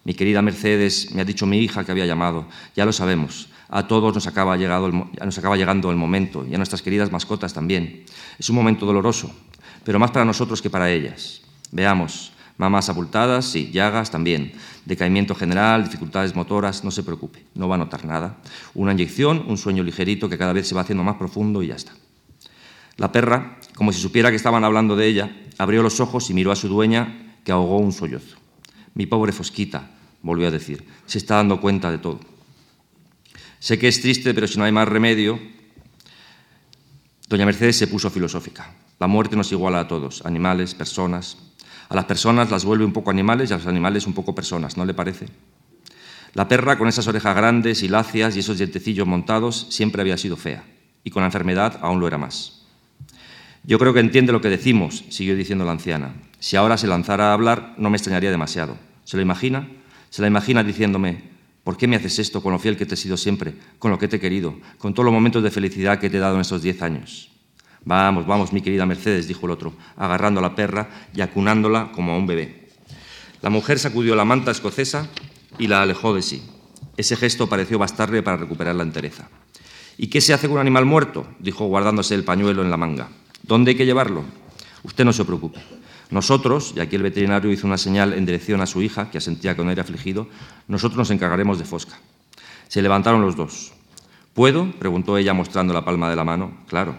[0.04, 2.46] Mi querida Mercedes, me ha dicho mi hija que había llamado.
[2.76, 3.48] Ya lo sabemos.
[3.70, 8.04] A todos nos acaba, nos acaba llegando el momento, y a nuestras queridas mascotas también.
[8.38, 9.34] Es un momento doloroso,
[9.86, 11.42] pero más para nosotros que para ellas.
[11.72, 12.35] Veamos.
[12.58, 13.70] Mamas abultadas, sí.
[13.72, 14.54] Llagas también.
[14.86, 18.38] Decaimiento general, dificultades motoras, no se preocupe, no va a notar nada.
[18.74, 21.76] Una inyección, un sueño ligerito que cada vez se va haciendo más profundo y ya
[21.76, 21.94] está.
[22.98, 26.52] La perra, como si supiera que estaban hablando de ella, abrió los ojos y miró
[26.52, 28.38] a su dueña, que ahogó un sollozo.
[28.94, 29.92] Mi pobre Fosquita,
[30.22, 32.20] volvió a decir, se está dando cuenta de todo.
[33.60, 35.40] Sé que es triste, pero si no hay más remedio.
[37.28, 38.74] Doña Mercedes se puso filosófica.
[39.00, 41.38] La muerte nos iguala a todos, animales, personas.
[41.90, 44.78] A las personas las vuelve un poco animales y a los animales un poco personas,
[44.78, 45.28] ¿no le parece?
[46.34, 50.36] La perra, con esas orejas grandes y lacias y esos dientecillos montados, siempre había sido
[50.36, 50.64] fea,
[51.04, 52.64] y con la enfermedad aún lo era más.
[53.64, 56.14] Yo creo que entiende lo que decimos, siguió diciendo la anciana.
[56.40, 58.78] Si ahora se lanzara a hablar, no me extrañaría demasiado.
[59.06, 59.68] ¿Se lo imagina?
[60.10, 61.24] Se la imagina diciéndome,
[61.64, 63.98] ¿por qué me haces esto con lo fiel que te he sido siempre, con lo
[63.98, 66.42] que te he querido, con todos los momentos de felicidad que te he dado en
[66.42, 67.32] estos diez años?
[67.86, 72.14] Vamos, vamos, mi querida Mercedes, dijo el otro, agarrando a la perra y acunándola como
[72.14, 72.70] a un bebé.
[73.42, 75.08] La mujer sacudió la manta escocesa
[75.60, 76.42] y la alejó de sí.
[76.98, 79.30] Ese gesto pareció bastarle para recuperar la entereza.
[79.98, 81.28] ¿Y qué se hace con un animal muerto?
[81.40, 83.10] dijo guardándose el pañuelo en la manga.
[83.44, 84.24] ¿Dónde hay que llevarlo?
[84.84, 85.60] Usted no se preocupe.
[86.10, 89.56] Nosotros, y aquí el veterinario hizo una señal en dirección a su hija, que asentía
[89.56, 90.28] con aire afligido,
[90.68, 92.00] nosotros nos encargaremos de Fosca.
[92.68, 93.74] Se levantaron los dos.
[94.34, 94.72] ¿Puedo?
[94.80, 96.58] preguntó ella mostrando la palma de la mano.
[96.68, 96.98] Claro.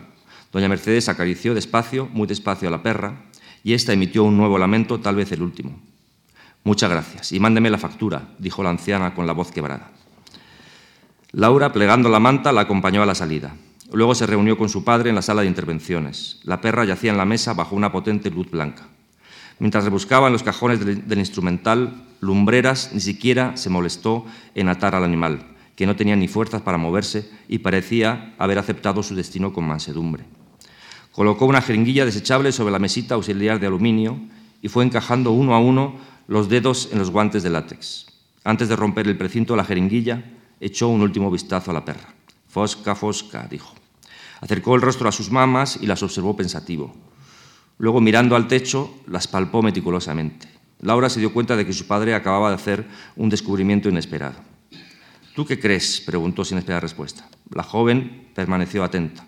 [0.57, 3.27] Doña Mercedes acarició despacio, muy despacio a la perra,
[3.63, 5.79] y ésta emitió un nuevo lamento, tal vez el último.
[6.65, 7.31] Muchas gracias.
[7.33, 9.91] Y mándeme la factura, dijo la anciana con la voz quebrada.
[11.33, 13.55] Laura, plegando la manta, la acompañó a la salida.
[13.93, 16.41] Luego se reunió con su padre en la sala de intervenciones.
[16.45, 18.89] La perra yacía en la mesa bajo una potente luz blanca.
[19.59, 24.25] Mientras rebuscaba en los cajones del, instrumental, Lumbreras ni siquiera se molestó
[24.55, 29.03] en atar al animal, que no tenía ni fuerzas para moverse y parecía haber aceptado
[29.03, 30.25] su destino con mansedumbre.
[31.17, 34.21] Colocó una jeringuilla desechable sobre la mesita auxiliar de aluminio
[34.61, 35.97] y fue encajando uno a uno
[36.29, 38.05] los dedos en los guantes de látex.
[38.45, 40.23] Antes de romper el precinto la jeringuilla,
[40.61, 42.13] echó un último vistazo a la perra.
[42.49, 43.75] Fosca, fosca, dijo.
[44.43, 46.95] Acercó el rostro a sus mamas y las observó pensativo.
[47.79, 50.49] Luego, mirando al techo, las palpó meticulosamente.
[50.83, 52.87] Laura se dio cuenta de que su padre acababa de hacer
[53.17, 54.37] un descubrimiento inesperado.
[55.35, 55.99] ¿Tú qué crees?
[55.99, 57.27] preguntó sin esperar respuesta.
[57.55, 59.27] La joven permaneció atenta.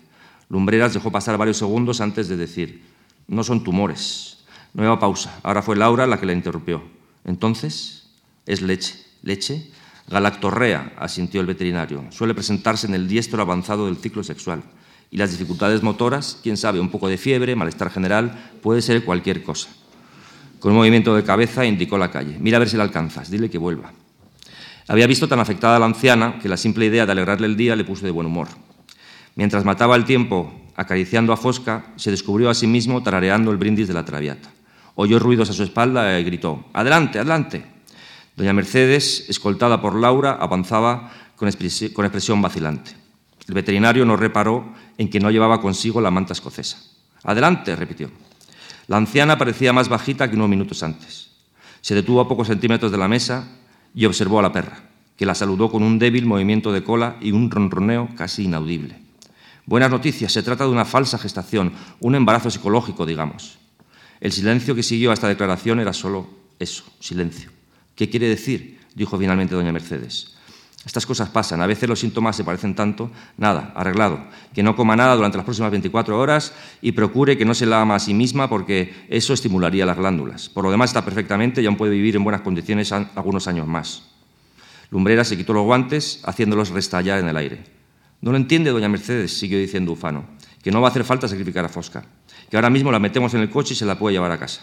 [0.49, 2.83] Lumbreras dejó pasar varios segundos antes de decir,
[3.27, 4.39] no son tumores.
[4.73, 5.39] Nueva pausa.
[5.43, 6.83] Ahora fue Laura la que la interrumpió.
[7.25, 8.07] Entonces,
[8.45, 8.95] es leche.
[9.21, 9.71] ¿Leche?
[10.07, 12.03] Galactorrea, asintió el veterinario.
[12.09, 14.63] Suele presentarse en el diestro avanzado del ciclo sexual.
[15.11, 19.43] Y las dificultades motoras, quién sabe, un poco de fiebre, malestar general, puede ser cualquier
[19.43, 19.69] cosa.
[20.59, 22.37] Con un movimiento de cabeza indicó la calle.
[22.39, 23.91] Mira a ver si la alcanzas, dile que vuelva.
[24.87, 27.75] Había visto tan afectada a la anciana que la simple idea de alegrarle el día
[27.75, 28.47] le puso de buen humor.
[29.39, 33.87] Mientras mataba el tiempo acariciando a Fosca, se descubrió a sí mismo tarareando el brindis
[33.87, 34.49] de la traviata.
[34.95, 37.63] Oyó ruidos a su espalda y gritó, Adelante, adelante.
[38.35, 42.91] Doña Mercedes, escoltada por Laura, avanzaba con expresión vacilante.
[43.47, 46.77] El veterinario no reparó en que no llevaba consigo la manta escocesa.
[47.23, 48.11] Adelante, repitió.
[48.87, 51.31] La anciana parecía más bajita que unos minutos antes.
[51.79, 53.47] Se detuvo a pocos centímetros de la mesa
[53.95, 54.83] y observó a la perra,
[55.15, 59.07] que la saludó con un débil movimiento de cola y un ronroneo casi inaudible.
[59.69, 63.59] Buenas noticias, se trata de una falsa gestación, un embarazo psicológico, digamos.
[64.19, 66.27] El silencio que siguió a esta declaración era solo
[66.57, 67.51] eso, silencio.
[67.93, 68.79] ¿Qué quiere decir?
[68.95, 70.33] dijo finalmente doña Mercedes.
[70.87, 74.25] Estas cosas pasan, a veces los síntomas se parecen tanto, nada, arreglado,
[74.55, 76.51] que no coma nada durante las próximas 24 horas
[76.81, 80.49] y procure que no se la ama a sí misma porque eso estimularía las glándulas.
[80.49, 84.01] Por lo demás está perfectamente y aún puede vivir en buenas condiciones algunos años más.
[84.89, 87.78] Lumbrera se quitó los guantes, haciéndolos restallar en el aire.
[88.21, 90.25] No lo entiende doña Mercedes, siguió diciendo Ufano,
[90.61, 92.05] que no va a hacer falta sacrificar a Fosca,
[92.49, 94.61] que ahora mismo la metemos en el coche y se la puede llevar a casa.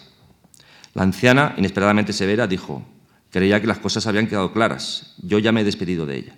[0.94, 2.84] La anciana, inesperadamente severa, dijo,
[3.30, 5.14] Creía que las cosas habían quedado claras.
[5.18, 6.34] Yo ya me he despedido de ella.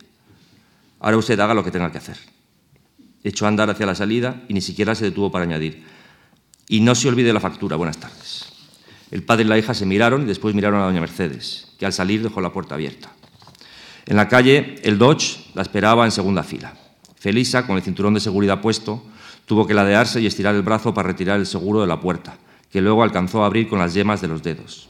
[0.98, 2.16] Ahora usted haga lo que tenga que hacer.
[3.22, 5.84] Echó a andar hacia la salida y ni siquiera se detuvo para añadir.
[6.66, 7.76] Y no se olvide la factura.
[7.76, 8.46] Buenas tardes.
[9.12, 11.92] El padre y la hija se miraron y después miraron a doña Mercedes, que al
[11.92, 13.12] salir dejó la puerta abierta.
[14.06, 16.74] En la calle, el Dodge la esperaba en segunda fila.
[17.18, 19.02] Felisa, con el cinturón de seguridad puesto,
[19.46, 22.36] tuvo que ladearse y estirar el brazo para retirar el seguro de la puerta,
[22.70, 24.88] que luego alcanzó a abrir con las yemas de los dedos.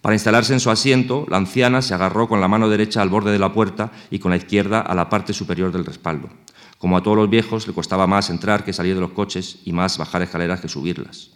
[0.00, 3.32] Para instalarse en su asiento, la anciana se agarró con la mano derecha al borde
[3.32, 6.30] de la puerta y con la izquierda a la parte superior del respaldo.
[6.78, 9.72] Como a todos los viejos, le costaba más entrar que salir de los coches y
[9.72, 11.30] más bajar escaleras que subirlas.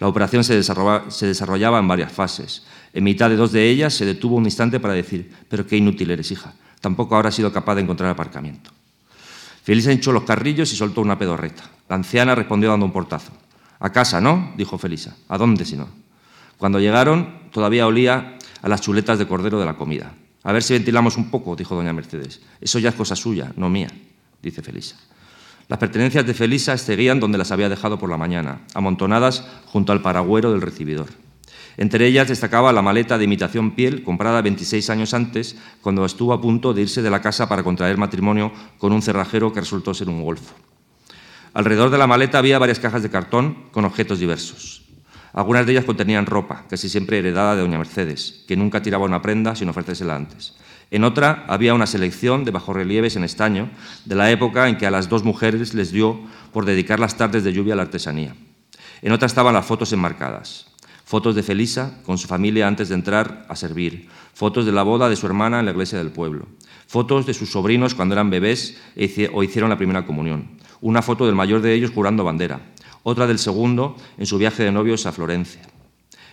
[0.00, 2.64] La operación se desarrollaba, en varias fases.
[2.92, 6.10] En mitad de dos de ellas se detuvo un instante para decir, pero qué inútil
[6.10, 6.54] eres, hija.
[6.80, 8.72] Tampoco habrá sido capaz de encontrar aparcamiento.
[9.62, 11.64] Felisa hinchó los carrillos y soltó una pedorreta.
[11.88, 13.32] La anciana respondió dando un portazo.
[13.78, 14.52] A casa, ¿no?
[14.56, 15.16] dijo Felisa.
[15.28, 15.88] ¿A dónde si no?
[16.58, 20.14] Cuando llegaron, todavía olía a las chuletas de cordero de la comida.
[20.44, 22.40] A ver si ventilamos un poco, dijo doña Mercedes.
[22.60, 23.88] Eso ya es cosa suya, no mía,
[24.42, 24.96] dice Felisa.
[25.68, 30.02] Las pertenencias de Felisa seguían donde las había dejado por la mañana, amontonadas junto al
[30.02, 31.06] paragüero del recibidor.
[31.76, 36.40] Entre ellas destacaba la maleta de imitación piel comprada 26 años antes, cuando estuvo a
[36.40, 40.08] punto de irse de la casa para contraer matrimonio con un cerrajero que resultó ser
[40.08, 40.54] un golfo.
[41.54, 44.82] Alrededor de la maleta había varias cajas de cartón con objetos diversos.
[45.34, 49.22] Algunas de ellas contenían ropa, casi siempre heredada de doña Mercedes, que nunca tiraba una
[49.22, 50.54] prenda sin ofrecérsela antes.
[50.90, 53.70] En otra había una selección de bajorrelieves en estaño
[54.04, 56.20] de la época en que a las dos mujeres les dio
[56.52, 58.34] por dedicar las tardes de lluvia a la artesanía.
[59.00, 60.71] En otra estaban las fotos enmarcadas.
[61.12, 64.08] Fotos de Felisa con su familia antes de entrar a servir.
[64.32, 66.48] Fotos de la boda de su hermana en la iglesia del pueblo.
[66.86, 70.56] Fotos de sus sobrinos cuando eran bebés e o hicieron la primera comunión.
[70.80, 72.62] Una foto del mayor de ellos jurando bandera.
[73.02, 75.60] Otra del segundo en su viaje de novios a Florencia.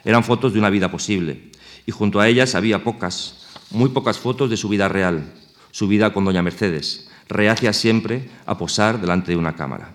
[0.05, 1.51] Eran fotos de una vida posible.
[1.85, 5.33] Y junto a ellas había pocas, muy pocas fotos de su vida real,
[5.71, 9.93] su vida con doña Mercedes, reacia siempre a posar delante de una cámara.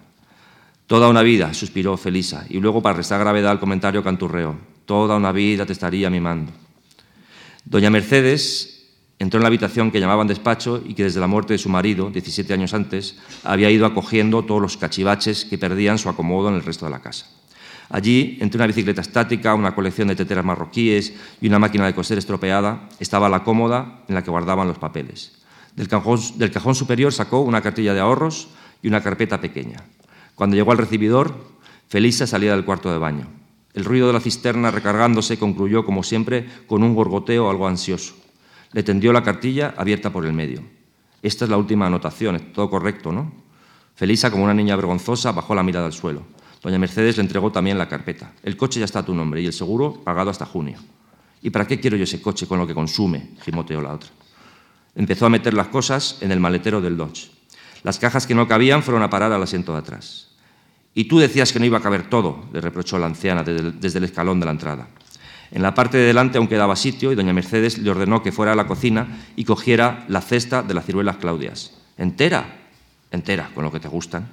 [0.86, 5.32] Toda una vida, suspiró Felisa, y luego para restar gravedad al comentario canturreo, toda una
[5.32, 6.52] vida te estaría mimando.
[7.65, 8.74] Doña Mercedes
[9.19, 12.11] entró en la habitación que llamaban despacho y que desde la muerte de su marido,
[12.11, 16.65] 17 años antes, había ido acogiendo todos los cachivaches que perdían su acomodo en el
[16.65, 17.27] resto de la casa.
[17.90, 22.19] Allí, entre una bicicleta estática, una colección de teteras marroquíes y una máquina de coser
[22.19, 25.32] estropeada, estaba la cómoda en la que guardaban los papeles.
[25.77, 28.48] Del cajón, superior sacó una cartilla de ahorros
[28.82, 29.85] y una carpeta pequeña.
[30.35, 31.35] Cuando llegó al recibidor,
[31.89, 33.43] Felisa salía del cuarto de baño.
[33.74, 38.14] El ruido de la cisterna recargándose concluyó, como siempre, con un gorgoteo algo ansioso.
[38.72, 40.62] Le tendió la cartilla abierta por el medio.
[41.22, 43.32] Esta es la última anotación, todo correcto, ¿no?
[43.96, 46.22] Felisa, como una niña vergonzosa, bajó la mirada al suelo.
[46.62, 48.32] Doña Mercedes le entregó también la carpeta.
[48.42, 50.78] El coche ya está a tu nombre y el seguro pagado hasta junio.
[51.42, 53.30] ¿Y para qué quiero yo ese coche con lo que consume?
[53.42, 54.10] gimoteó la otra.
[54.94, 57.30] Empezó a meter las cosas en el maletero del Dodge.
[57.82, 60.34] Las cajas que no cabían fueron a parar al asiento de atrás.
[60.94, 64.04] Y tú decías que no iba a caber todo, le reprochó la anciana desde el
[64.04, 64.88] escalón de la entrada.
[65.50, 68.52] En la parte de delante aún quedaba sitio y doña Mercedes le ordenó que fuera
[68.52, 71.72] a la cocina y cogiera la cesta de las ciruelas claudias.
[71.96, 72.66] ¿Entera?
[73.10, 74.28] Entera, con lo que te gustan.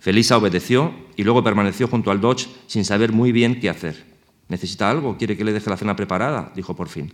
[0.00, 4.04] Felisa obedeció y luego permaneció junto al Dodge sin saber muy bien qué hacer.
[4.48, 5.16] ¿Necesita algo?
[5.18, 6.52] ¿Quiere que le deje la cena preparada?
[6.54, 7.12] dijo por fin.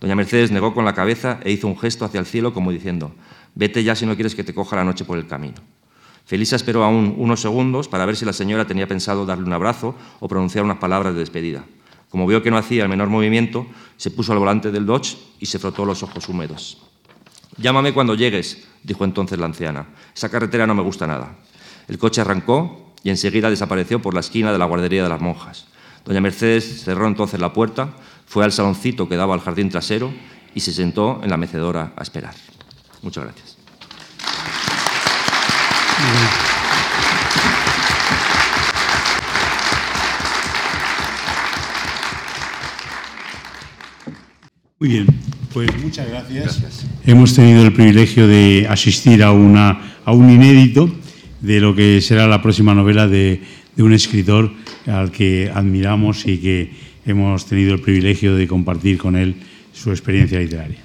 [0.00, 3.14] Doña Mercedes negó con la cabeza e hizo un gesto hacia el cielo como diciendo,
[3.54, 5.56] vete ya si no quieres que te coja la noche por el camino.
[6.24, 9.94] Felisa esperó aún unos segundos para ver si la señora tenía pensado darle un abrazo
[10.20, 11.64] o pronunciar unas palabras de despedida.
[12.08, 15.46] Como vio que no hacía el menor movimiento, se puso al volante del Dodge y
[15.46, 16.78] se frotó los ojos húmedos.
[17.56, 19.86] Llámame cuando llegues, dijo entonces la anciana.
[20.14, 21.36] Esa carretera no me gusta nada.
[21.88, 25.66] El coche arrancó y enseguida desapareció por la esquina de la guardería de las monjas.
[26.04, 27.94] Doña Mercedes cerró entonces la puerta,
[28.26, 30.12] fue al saloncito que daba al jardín trasero
[30.54, 32.34] y se sentó en la mecedora a esperar.
[33.02, 33.53] Muchas gracias.
[44.80, 45.06] Muy bien,
[45.52, 46.60] pues muchas gracias.
[46.60, 46.86] gracias.
[47.06, 50.92] Hemos tenido el privilegio de asistir a, una, a un inédito
[51.40, 53.40] de lo que será la próxima novela de,
[53.78, 54.52] un escritor
[54.86, 56.70] al que admiramos y que
[57.06, 59.36] hemos tenido el privilegio de compartir con él
[59.72, 60.83] su experiencia literaria.